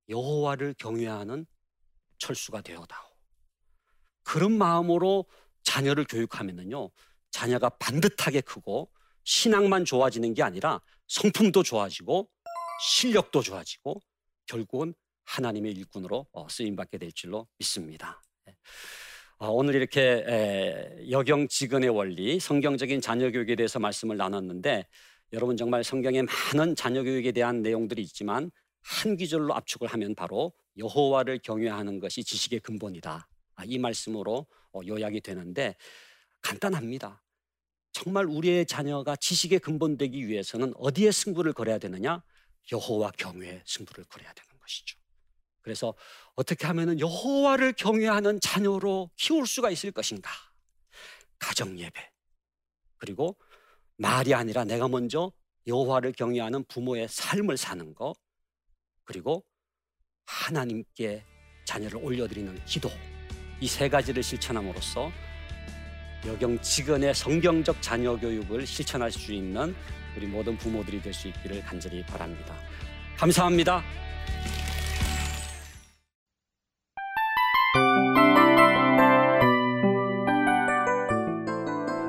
여호와를 0.09 0.75
경외하는 0.79 1.47
철수가 2.19 2.63
되어다오. 2.63 3.15
그런 4.23 4.57
마음으로 4.57 5.27
자녀를 5.63 6.05
교육하면은요, 6.05 6.91
자녀가 7.31 7.69
반듯하게 7.69 8.41
크고 8.43 8.91
신앙만 9.25 9.85
좋아지는 9.85 10.35
게 10.35 10.43
아니라 10.43 10.81
성품도 11.09 11.63
좋아지고 11.63 12.31
실력도 12.81 13.43
좋아지고 13.43 14.01
결국은 14.47 14.95
하나님의 15.25 15.73
일꾼으로 15.73 16.27
어, 16.33 16.49
쓰임 16.49 16.77
받게 16.77 16.99
될 16.99 17.13
줄로 17.13 17.49
믿습니다. 17.59 18.23
예. 19.45 19.47
어, 19.47 19.51
오늘 19.51 19.75
이렇게 19.75 21.05
여경지근의 21.11 21.91
원리, 21.91 22.41
성경적인 22.41 23.03
자녀교육에 23.03 23.57
대해서 23.57 23.79
말씀을 23.79 24.17
나눴는데 24.17 24.87
여러분 25.35 25.57
정말 25.57 25.85
성경에 25.85 26.23
많은 26.23 26.75
자녀교육에 26.75 27.33
대한 27.33 27.61
내용들이 27.61 28.03
있지만 28.03 28.51
한 28.81 29.17
귀절로 29.17 29.55
압축을 29.55 29.89
하면 29.89 30.15
바로 30.15 30.53
여호와를 30.79 31.41
경외하는 31.41 32.01
것이 32.01 32.25
지식의 32.25 32.61
근본이다. 32.61 33.29
아, 33.57 33.65
이 33.67 33.79
말씀으로 33.79 34.47
어, 34.73 34.81
요약이 34.87 35.21
되는데 35.21 35.77
간단합니다. 36.41 37.23
정말 37.93 38.25
우리의 38.27 38.67
자녀가 38.67 39.15
지식의 39.15 39.61
근본 39.61 39.99
되기 39.99 40.27
위해서는 40.27 40.73
어디에 40.77 41.13
승부를 41.13 41.53
걸어야 41.53 41.79
되느냐? 41.79 42.23
여호와 42.73 43.13
경외에 43.19 43.63
승부를 43.67 44.05
걸어야 44.05 44.33
되는 44.33 44.59
것이죠. 44.59 45.04
그래서 45.65 45.95
어떻게 46.37 46.67
하면 46.67 47.01
여호와를 47.01 47.73
경외하는 47.73 48.39
자녀로 48.41 49.11
키울 49.17 49.47
수가 49.47 49.71
있을 49.71 49.91
것인가? 49.93 50.31
가정 51.39 51.79
예배. 51.79 52.11
그리고 52.99 53.37
말이 53.97 54.35
아니라 54.35 54.65
내가 54.65 54.89
먼저 54.89 55.33
여호와를 55.67 56.13
경외하는 56.13 56.65
부모의 56.65 57.09
삶을 57.09 57.57
사는 57.57 57.95
것. 57.95 58.15
그리고 59.05 59.45
하나님께 60.27 61.25
자녀를 61.65 61.97
올려드리는 61.97 62.65
기도 62.67 62.91
이 63.61 63.67
세 63.67 63.89
가지를 63.89 64.23
실천함으로써 64.23 65.11
여경지근의 66.27 67.15
성경적 67.15 67.81
자녀 67.81 68.19
교육을 68.19 68.67
실천할 68.67 69.11
수 69.11 69.33
있는 69.33 69.75
우리 70.17 70.27
모든 70.27 70.59
부모들이 70.59 71.01
될 71.01 71.15
수 71.15 71.29
있기를 71.29 71.63
간절히 71.63 72.05
바랍니다. 72.05 72.55
감사합니다. 73.17 73.83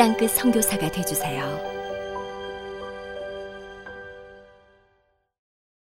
땅끝 0.00 0.30
선교사가 0.30 0.90
되주세요. 0.90 1.79